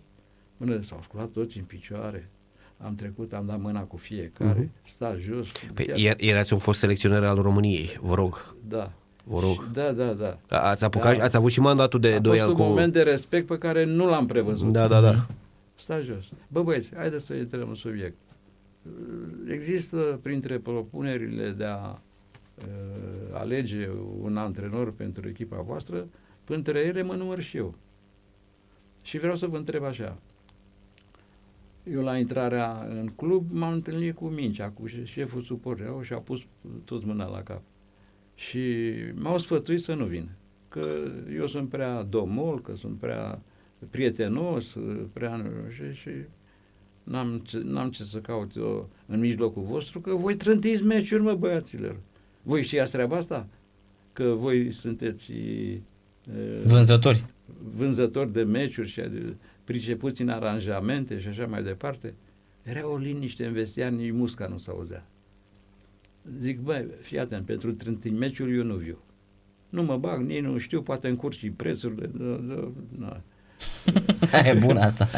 [0.57, 2.29] până s-au sculat toți în picioare.
[2.79, 4.71] Am trecut, am dat mâna cu fiecare, Mhm.
[4.83, 5.49] sta jos.
[5.75, 8.55] Păi, chiar- iar- erați un fost selecționer al României, vă rog.
[8.69, 8.93] Da.
[9.25, 9.53] Vă rog.
[9.53, 10.37] Și- Da, da, da.
[10.61, 11.25] Ați apucat, Da.
[11.25, 12.63] ați avut și mandatul de A 2 fost ani un cu...
[12.71, 14.73] moment de respect pe care nu l-am prevăzut.
[14.73, 15.27] Da, da, da.
[15.81, 16.33] Sta jos.
[16.49, 18.17] Bă, băieți, haideți să intrăm în subiect.
[19.49, 23.89] Există printre propunerile de a uh, alege
[24.21, 26.09] un antrenor pentru echipa voastră,
[26.45, 27.75] printre ele mă număr și eu.
[29.03, 30.19] Și vreau să vă întreb așa.
[31.85, 36.41] Eu la intrarea în club m-am întâlnit cu Mincea, cu șeful suporterilor și a pus
[36.85, 37.63] toți mâna la cap.
[38.35, 40.29] Și m-au sfătuit să nu vin.
[40.69, 43.43] Că eu sunt prea domol, că sunt prea
[43.91, 44.77] prietenos,
[45.13, 45.51] prea...
[45.75, 46.11] Și, și
[47.03, 51.35] N-am ce, n-am ce să caut eu în mijlocul vostru, că voi trântiți meciuri, mă,
[51.35, 51.97] băiaților.
[52.43, 53.47] Voi știați treaba asta?
[54.13, 57.25] Că voi sunteți uh, Vânzători.
[57.75, 62.15] vânzători de meciuri și de, pricepuți în aranjamente și așa mai departe.
[62.63, 65.07] Era o liniște în vestiar, nici musca nu se auzea.
[66.39, 68.99] Zic, băi, fii atent, pentru trântiți meciuri eu nu viu.
[69.69, 72.11] Nu mă bag, nici nu știu, poate încurci și prețurile.
[72.15, 73.21] Da, da, da.
[74.45, 75.09] e bună asta.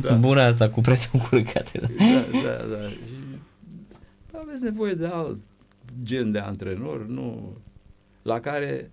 [0.00, 0.14] da.
[0.20, 1.80] Bună asta cu prețul încurcate.
[1.80, 2.88] Da, da, da.
[2.88, 5.38] Și aveți nevoie de alt
[6.02, 7.56] gen de antrenor, nu
[8.22, 8.90] la care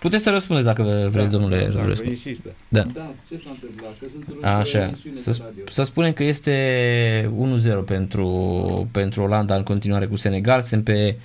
[0.00, 2.08] Puteți să răspundeți dacă vreți, da, domnule da, Rădulescu.
[2.08, 2.54] insistă.
[2.68, 2.82] Da.
[2.82, 3.98] da, ce s-a întâmplat?
[3.98, 5.64] Că sunt într-o Așa, emisiune să, de sp- radio.
[5.70, 7.30] să spunem că este
[7.82, 11.22] 1-0 pentru, pentru Olanda în continuare cu Senegal, suntem pe uh,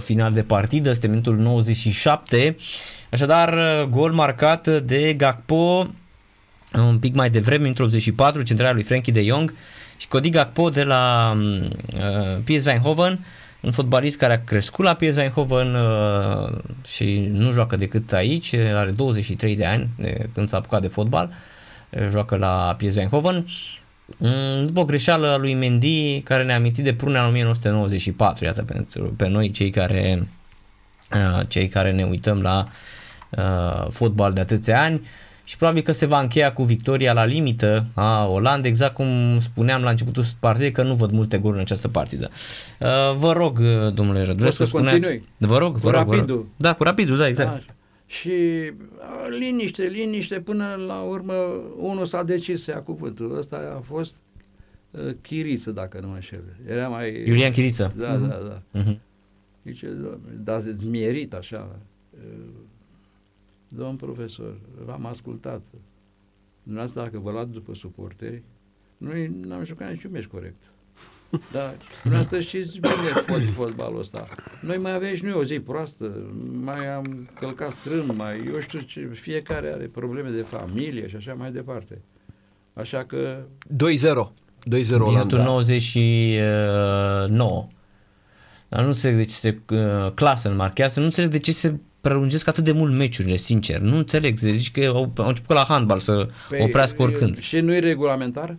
[0.00, 2.56] final de partidă, este minutul 97,
[3.10, 5.88] așadar uh, gol marcat de Gakpo
[6.82, 9.54] un pic mai devreme, minutul 84, centrarea lui Frankie de Jong
[9.96, 13.26] și Cody Gakpo de la uh, PSV Eindhoven,
[13.60, 18.90] un fotbalist care a crescut la PSV Eindhoven uh, și nu joacă decât aici, are
[18.90, 21.30] 23 de ani de când s-a apucat de fotbal,
[21.90, 23.46] uh, joacă la PSV Eindhoven.
[24.18, 28.62] Mm, După o greșeală a lui Mendy, care ne-a amintit de prunea în 1994, iată,
[28.62, 30.28] pentru, pe noi cei care,
[31.14, 32.68] uh, cei care ne uităm la
[33.30, 35.00] uh, fotbal de atâția ani
[35.44, 39.82] și probabil că se va încheia cu victoria la limită a Olandei, exact cum spuneam
[39.82, 42.30] la începutul partidei că nu văd multe goluri în această partidă.
[42.78, 45.00] Uh, vă rog, uh, domnule Rădulescu, să spuneați...
[45.00, 45.28] continui?
[45.36, 46.14] Vă rog, vă Cu rog, vă rog.
[46.14, 46.48] rapidul?
[46.56, 47.48] Da, cu rapidul, da, exact.
[47.54, 47.64] Așa.
[48.20, 51.32] Și a, liniște, liniște, până la urmă
[51.76, 53.36] unul s-a decis să ia cuvântul.
[53.36, 54.22] Ăsta a fost
[54.90, 56.56] uh, Chiriță, dacă nu mă înșel.
[56.66, 57.24] Era mai...
[57.26, 57.92] Iulian Chiriță.
[57.96, 58.62] Da, da, da.
[58.80, 59.00] Mhm.
[59.64, 61.78] Zice, "Doamne, dar ați mierit așa.
[62.10, 62.20] Uh,
[63.68, 65.62] Domn profesor, v-am ascultat.
[66.62, 68.42] Dumneavoastră, dacă vă luați după suporteri,
[68.96, 70.62] noi n-am jucat niciun meci corect.
[71.52, 72.94] Da, dumneavoastră știți bine
[73.26, 74.28] fot, fotbalul ăsta.
[74.60, 78.80] Noi mai aveam și noi o zi proastă, mai am călcat strâmb, mai, eu știu
[78.80, 82.00] ce, fiecare are probleme de familie și așa mai departe.
[82.72, 83.70] Așa că 2-0.
[83.72, 83.76] 2-0
[84.66, 85.42] Minutul Olanda.
[85.42, 87.68] 99.
[88.68, 91.74] Dar nu înțeleg de ce se uh, clasă în marchează, nu înțeleg de ce se
[92.00, 93.80] prelungesc atât de mult meciurile, sincer.
[93.80, 97.38] Nu înțeleg, zici că au, au început la handbal să Păi, oprească oricând.
[97.38, 98.56] Și nu e regulamentar?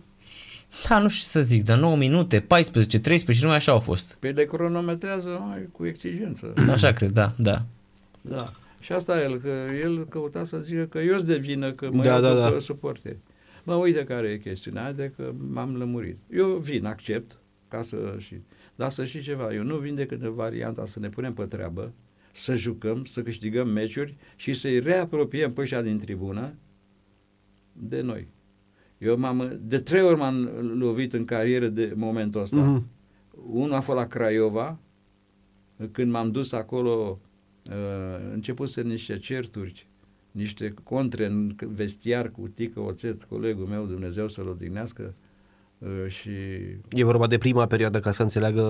[0.88, 4.16] Da, nu știu ce să zic, dar 9 minute, 14, 13, numai așa au fost.
[4.20, 6.52] Pe le cronometrează mai cu exigență.
[6.70, 7.64] Așa cred, da, da.
[8.20, 8.52] Da.
[8.80, 12.02] Și asta el, că el căuta să zică că eu sunt de vină că mă
[12.02, 12.58] Da, iau da, după da.
[12.58, 13.16] suporteri.
[13.64, 16.16] Mă, uite care e chestiunea, haide că m-am lămurit.
[16.30, 17.38] Eu vin, accept,
[17.68, 18.34] ca să și...
[18.74, 21.92] Dar să știi ceva, eu nu vin decât în varianta să ne punem pe treabă,
[22.32, 26.54] să jucăm, să câștigăm meciuri și să-i reapropiem pe ăștia din tribună
[27.72, 28.26] de noi.
[28.98, 32.56] Eu m-am, de trei ori m-am lovit în carieră de momentul ăsta.
[32.56, 32.86] Mhm.
[33.52, 34.78] Unul a fost la Craiova,
[35.92, 37.18] când m-am dus acolo,
[37.70, 37.72] uh,
[38.32, 39.86] început să niște certuri,
[40.30, 45.14] niște contre în vestiar cu Tică Oțet, colegul meu, Dumnezeu să-l odihnească,
[45.78, 46.30] uh, și
[46.90, 48.62] E vorba de prima perioadă, ca să înțeleagă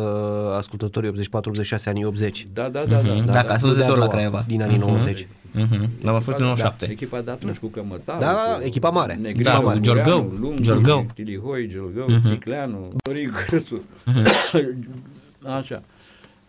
[0.56, 2.48] ascultătorii 84-86, anii 80.
[2.52, 3.26] da, da, da, da, Mhm.
[3.26, 3.52] da, Dacă da.
[3.54, 4.44] a fost Nu de de a tot la doua, Craiova.
[4.46, 4.86] Din anii Mhm.
[4.86, 5.28] 90.
[5.56, 5.90] Mhm.
[6.02, 6.90] L-am fost în Da, 97.
[6.90, 9.14] echipa de atunci cu Cămătaru, Da, cu echipa mare.
[9.14, 11.06] Negreanu, Da, Ungureanu, Giorgău, Lungu, Giorgău.
[11.14, 12.28] Tilihoi, Giorgău, Mhm.
[12.28, 13.82] Țicleanu, Dorin Cârțu.
[15.58, 15.82] Așa.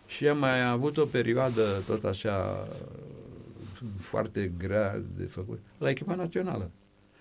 [0.06, 2.66] Și am mai avut o perioadă tot așa
[3.98, 6.70] foarte grea de făcut la echipa națională.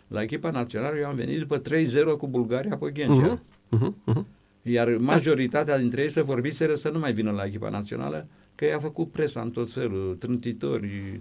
[0.07, 3.13] La echipa națională eu am venit după 3-0 cu Bulgaria pe Ghencea.
[3.13, 4.27] Mhm, mhm, mhm.
[4.61, 8.79] Iar majoritatea dintre ei se vorbiseră să nu mai vină la echipa națională, că i-a
[8.79, 11.19] făcut presa în tot felul, trântitori, uh,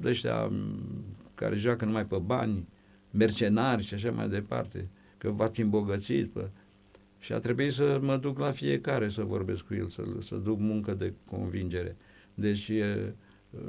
[0.00, 0.50] de ăștia
[1.34, 2.68] care joacă numai pe bani,
[3.10, 6.30] mercenari și așa mai departe, că v-ați îmbogățit.
[6.30, 6.48] Pă.
[7.18, 10.58] Și a trebuit să mă duc la fiecare să vorbesc cu el, să, să duc
[10.58, 11.96] muncă de convingere.
[12.34, 13.14] Deci e,
[13.50, 13.60] uh,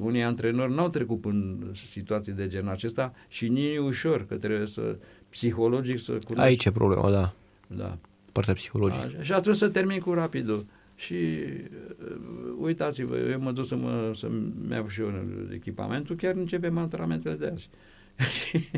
[0.00, 4.98] unii antrenori n-au trecut în situații de genul acesta și nici ușor, că trebuie să
[5.28, 6.48] psihologic să cunoști.
[6.48, 7.34] Aici e problema, da.
[7.66, 7.98] Da.
[8.32, 9.04] Partea psihologică.
[9.04, 9.22] Așa.
[9.22, 10.66] Și atunci să termin cu rapidul.
[10.98, 15.12] Și uh, uitați-vă, eu mă duc să mă, să-mi iau și eu
[15.52, 17.68] echipamentul, chiar începem antrenamentele de azi.
[18.38, 18.70] Și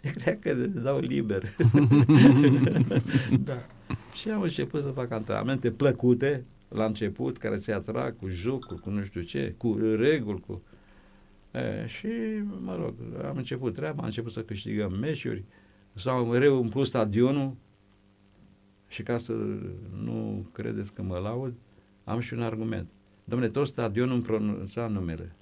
[0.00, 1.42] cred că dau liber.
[3.48, 3.66] da.
[4.14, 8.90] Și am început să fac antrenamente plăcute la început, care se atrag cu jocuri, cu
[8.90, 10.62] nu știu ce, cu reguli, cu...
[11.52, 12.08] E, și,
[12.60, 12.94] mă rog,
[13.28, 15.44] am început treaba, am început să câștigăm meciuri,
[15.94, 17.56] s-au reumplut stadionul,
[18.88, 19.32] și ca să
[20.02, 21.54] nu credeți că mă laud,
[22.04, 22.88] am și un argument.
[23.34, 25.32] Dom'le, tot stadionul îmi pronunța numele.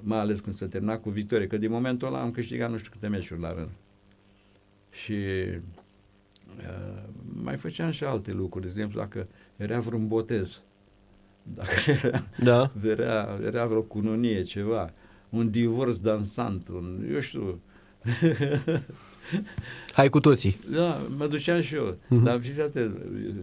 [0.00, 2.90] mai ales când se termina cu victorie, că din momentul ăla am câștigat nu știu
[2.90, 3.70] câte meciuri la rând.
[4.90, 5.12] Și
[6.58, 7.02] uh,
[7.42, 10.62] mai făceam și alte lucruri, de exemplu, dacă era vreun botez,
[11.42, 12.72] dacă era, Da.
[12.84, 14.92] era, era vreo cununie, ceva,
[15.28, 17.60] un divorț dansant, un, eu știu,
[19.92, 20.58] Hai cu toții.
[20.74, 22.24] da, mă duceam și eu, Mhm.
[22.24, 22.96] dar fiți atent,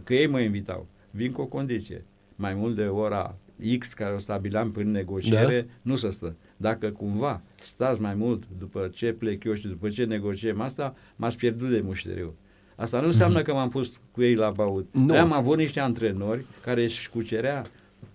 [0.03, 2.03] că ei mă invitau, vin cu o condiție,
[2.35, 3.35] mai mult de ora
[3.79, 5.71] X care o stabileam prin negociere, da.
[5.81, 6.35] nu să stă.
[6.57, 11.37] Dacă cumva stați mai mult după ce plec eu și după ce negociem asta, m-ați
[11.37, 12.33] pierdut de mușteriu.
[12.75, 14.87] Asta nu înseamnă că m-am pus cu ei la baut.
[14.91, 15.05] Nu.
[15.05, 17.65] Noi am avut niște antrenori care își cucerea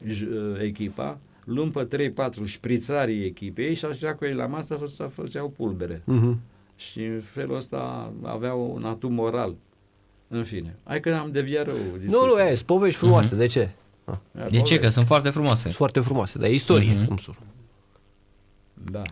[0.07, 5.03] j- uh, echipa, luând pe 3-4 șprițarii echipei și așa cu ei la masă să
[5.15, 6.03] făceau pulbere.
[6.05, 6.41] Mhm.
[6.77, 9.55] Și în felul ăsta aveau un atu moral.
[10.29, 10.77] În fine.
[10.85, 11.75] Hai că am deviat rău.
[12.07, 13.35] Nu, nu, e, sunt povești frumoase.
[13.35, 13.70] De ce?
[14.05, 14.14] Ah,
[14.51, 14.79] De ce?
[14.79, 15.61] Că sunt foarte frumoase.
[15.62, 16.93] Sunt foarte frumoase, dar e istorie.
[16.95, 17.05] Mhm.
[17.07, 17.37] cum sunt.
[18.75, 19.03] Da.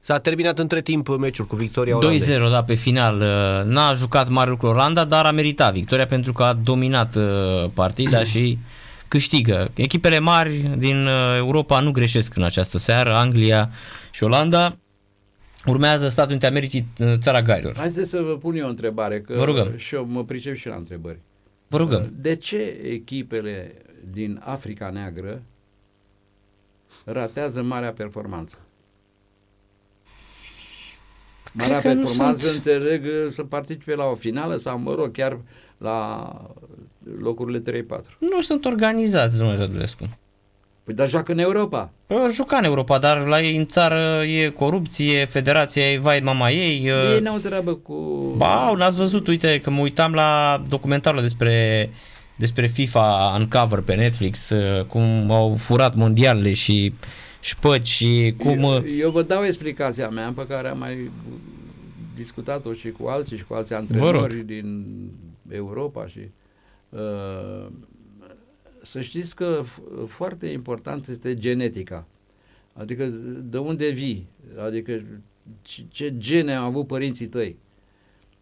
[0.00, 2.36] S-a terminat între timp meciul cu victoria Olandei.
[2.36, 3.20] 2-0, da, pe final.
[3.20, 7.24] Uh, N-a jucat mare lucru Olanda, dar a meritat victoria pentru că a dominat uh,
[7.74, 8.58] partida și
[9.08, 9.70] câștigă.
[9.74, 13.70] Echipele mari din uh, Europa nu greșesc în această seară, Anglia
[14.10, 14.76] și Olanda.
[15.66, 17.76] Urmează Statele Unite Americii, uh, țara Gailor.
[17.76, 19.76] Haideți să vă pun eu o întrebare, că Vă rugăm.
[19.76, 21.18] și eu mă pricep și la întrebări.
[21.68, 22.12] Vă rugăm.
[22.16, 23.74] De ce echipele
[24.10, 25.42] din Africa Neagră
[27.04, 28.58] ratează marea performanță?
[31.52, 34.94] Marea Cred că nu performanță sunt- înțeleg uh, să participe la o finală sau, mă
[34.94, 35.38] rog, chiar
[35.78, 36.32] la
[37.18, 38.16] locurile 3-4.
[38.18, 40.18] Nu sunt organizați, domnule Rădulescu.
[40.84, 41.90] Păi dar joacă în Europa.
[42.06, 46.20] Păi au jucat în Europa, dar la ei în țară e corupție, federația e vai
[46.20, 46.84] mama ei.
[46.84, 47.94] Ei uh, n-au treabă cu...
[48.36, 51.90] Ba, n-ați văzut, uite, că mă uitam la documentarul despre,
[52.36, 56.94] despre FIFA Uncover pe Netflix, uh, cum au furat mondialele și
[57.40, 58.62] șpăci și cum...
[58.62, 61.10] uh, Eu, eu vă dau explicația mea pe care am mai
[62.14, 64.84] discutat-o și cu alții și cu alți antrenori din
[65.50, 66.20] Europa și
[66.88, 67.66] uh,
[68.82, 72.06] să știți că f- foarte important este genetica.
[72.72, 73.06] Adică
[73.44, 74.26] de unde vii,
[74.58, 75.02] adică
[75.62, 77.56] ce- ce gene au avut părinții tăi.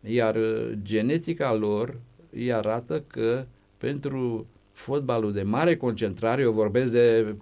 [0.01, 7.35] Iar uh, genetica lor îi arată că pentru fotbalul de mare concentrare, eu vorbesc de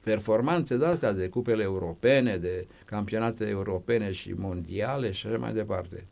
[0.00, 6.06] performanțe de astea, de cupele europene, de campionate europene și mondiale și așa mai departe.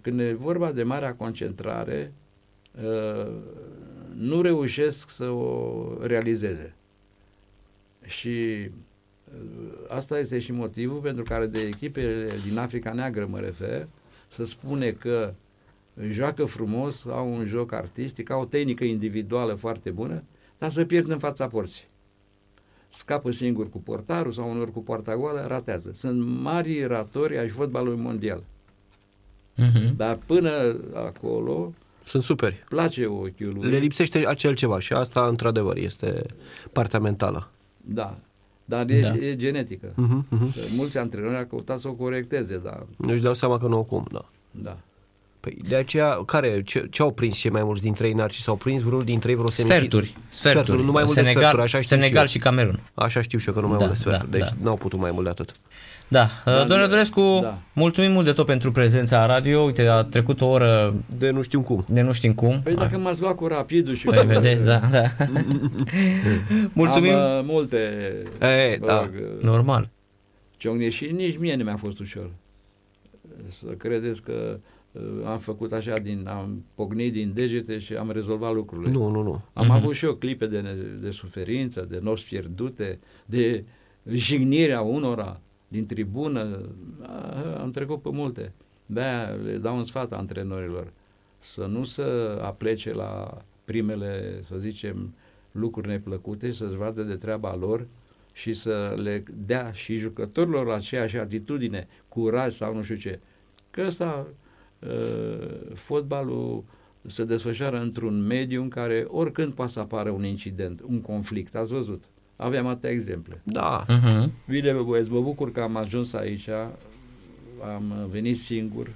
[0.00, 2.29] Când e vorba de marea concentrare, uh,
[4.14, 6.74] nu reușesc să o realizeze.
[8.04, 8.68] Și
[9.24, 13.88] uh, asta este și motivul pentru care de echipele din Africa Neagră mă refer,
[14.28, 15.34] să spune că
[16.08, 20.22] joacă frumos, au un joc artistic, au o tehnică individuală foarte bună,
[20.58, 21.84] dar să pierd în fața porții.
[22.88, 25.90] Scapă singur cu portarul sau unor cu poarta goală, ratează.
[25.94, 28.44] Sunt mari ratori ai fotbalului mondial.
[29.56, 29.96] mhm.
[29.96, 31.74] Dar până acolo,
[32.06, 32.64] Sunt superi.
[32.68, 33.70] place ochiul lui.
[33.70, 36.22] Le lipsește acel ceva și asta, într-adevăr, este
[36.72, 37.48] partea mentală.
[37.80, 38.16] Da.
[38.64, 39.14] Dar e, Da.
[39.14, 39.92] e genetică.
[39.96, 40.52] Mhm, mhm.
[40.76, 43.82] Mulți antrenori au căutat să o corecteze, dar Nu își dau seama că nu au
[43.84, 44.24] cum, da.
[44.50, 44.76] da.
[45.40, 48.40] Păi de aceea, care, ce, ce au prins cei mai mulți dintre ei n-ar și
[48.42, 49.80] s-au prins vreunul dintre ei vreo semifinală?
[49.88, 50.16] Sferturi.
[50.28, 50.84] Sferturi.
[50.84, 52.74] nu mai mult de Senegal, sferturi, așa știu Senegal și, și Camerun.
[52.74, 53.04] eu.
[53.04, 54.54] Așa știu și eu că nu mai Da, mult de sferturi, da, deci da.
[54.62, 55.52] n-au putut mai mult de atât.
[56.10, 56.86] Da, Da, da domnule da.
[56.88, 57.58] Dorescu, Da.
[57.74, 59.60] mulțumim mult de tot pentru prezența la radio.
[59.62, 61.84] Uite, a trecut o oră De nu știu cum.
[61.88, 62.60] de nu știm cum.
[62.64, 64.26] Păi dacă m-ați luat cu rapidul și Păi cu...
[64.26, 65.02] vedeți, da, da.
[66.72, 67.14] Mulțumim.
[67.14, 67.76] Am uh, multe...
[68.40, 69.00] E, mă da.
[69.00, 69.88] rog, uh, Normal.
[70.56, 72.30] ciocne și nici mie nu mi-a fost ușor.
[73.48, 74.58] Să credeți că
[74.92, 78.90] uh, am făcut așa din, am pocnit din degete și am rezolvat lucrurile.
[78.90, 79.42] Nu, nu, nu.
[79.52, 79.74] Am Mhm.
[79.74, 83.64] avut și eu clipe de, ne- de suferință, de nopți pierdute, de
[84.12, 85.40] jignirea unora
[85.70, 86.58] din tribună.
[87.02, 88.52] A, Am trecut pe multe.
[88.86, 90.92] De-aia le dau un sfat antrenorilor
[91.38, 92.02] să nu se
[92.40, 95.14] aplece la primele, să zicem,
[95.52, 97.86] lucruri neplăcute, să-și vadă de treaba lor
[98.32, 103.20] și să le dea și jucătorilor aceeași atitudine, curaj sau nu știu ce.
[103.70, 104.26] Că ăsta,
[104.78, 106.64] uh, fotbalul
[107.06, 111.54] se desfășoară într-un mediu în care oricând poate să apară un incident, un conflict.
[111.54, 112.04] Ați văzut?
[112.42, 113.40] Aveam atâtea exemple.
[113.42, 113.84] Da.
[113.88, 114.32] Mhm.
[114.48, 116.48] Bine, bă, băieți, mă bucur că am ajuns aici,
[117.74, 118.86] am venit singur.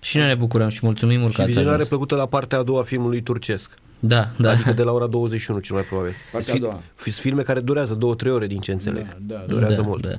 [0.00, 1.88] Și noi ne bucurăm și mulțumim mult Și că ați vizionare ajuns.
[1.88, 3.78] plăcută la partea a doua a filmului turcesc.
[3.98, 4.50] Da, da.
[4.50, 6.12] Adică de la ora 21 cel mai probabil.
[6.32, 6.82] Partea Sunt a doua.
[6.98, 9.02] Sunt filme care durează 2-3 ore din ce înțeleg.
[9.06, 9.44] Da, da, da.
[9.46, 10.02] Durează da, mult.
[10.06, 10.18] Da.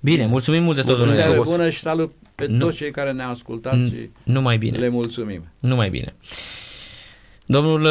[0.00, 1.32] Bine, mulțumim mult de tot, Mulțumim domnule.
[1.34, 1.56] Seară frumos.
[1.58, 2.58] bună și salut pe Nu.
[2.58, 4.78] toți cei care ne-au ascultat și Numai bine.
[4.78, 5.42] le mulțumim.
[5.58, 6.14] Numai bine.
[7.48, 7.90] Domnul uh,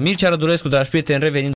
[0.00, 1.52] Mircea Rădulescu, dragi prieteni, revenim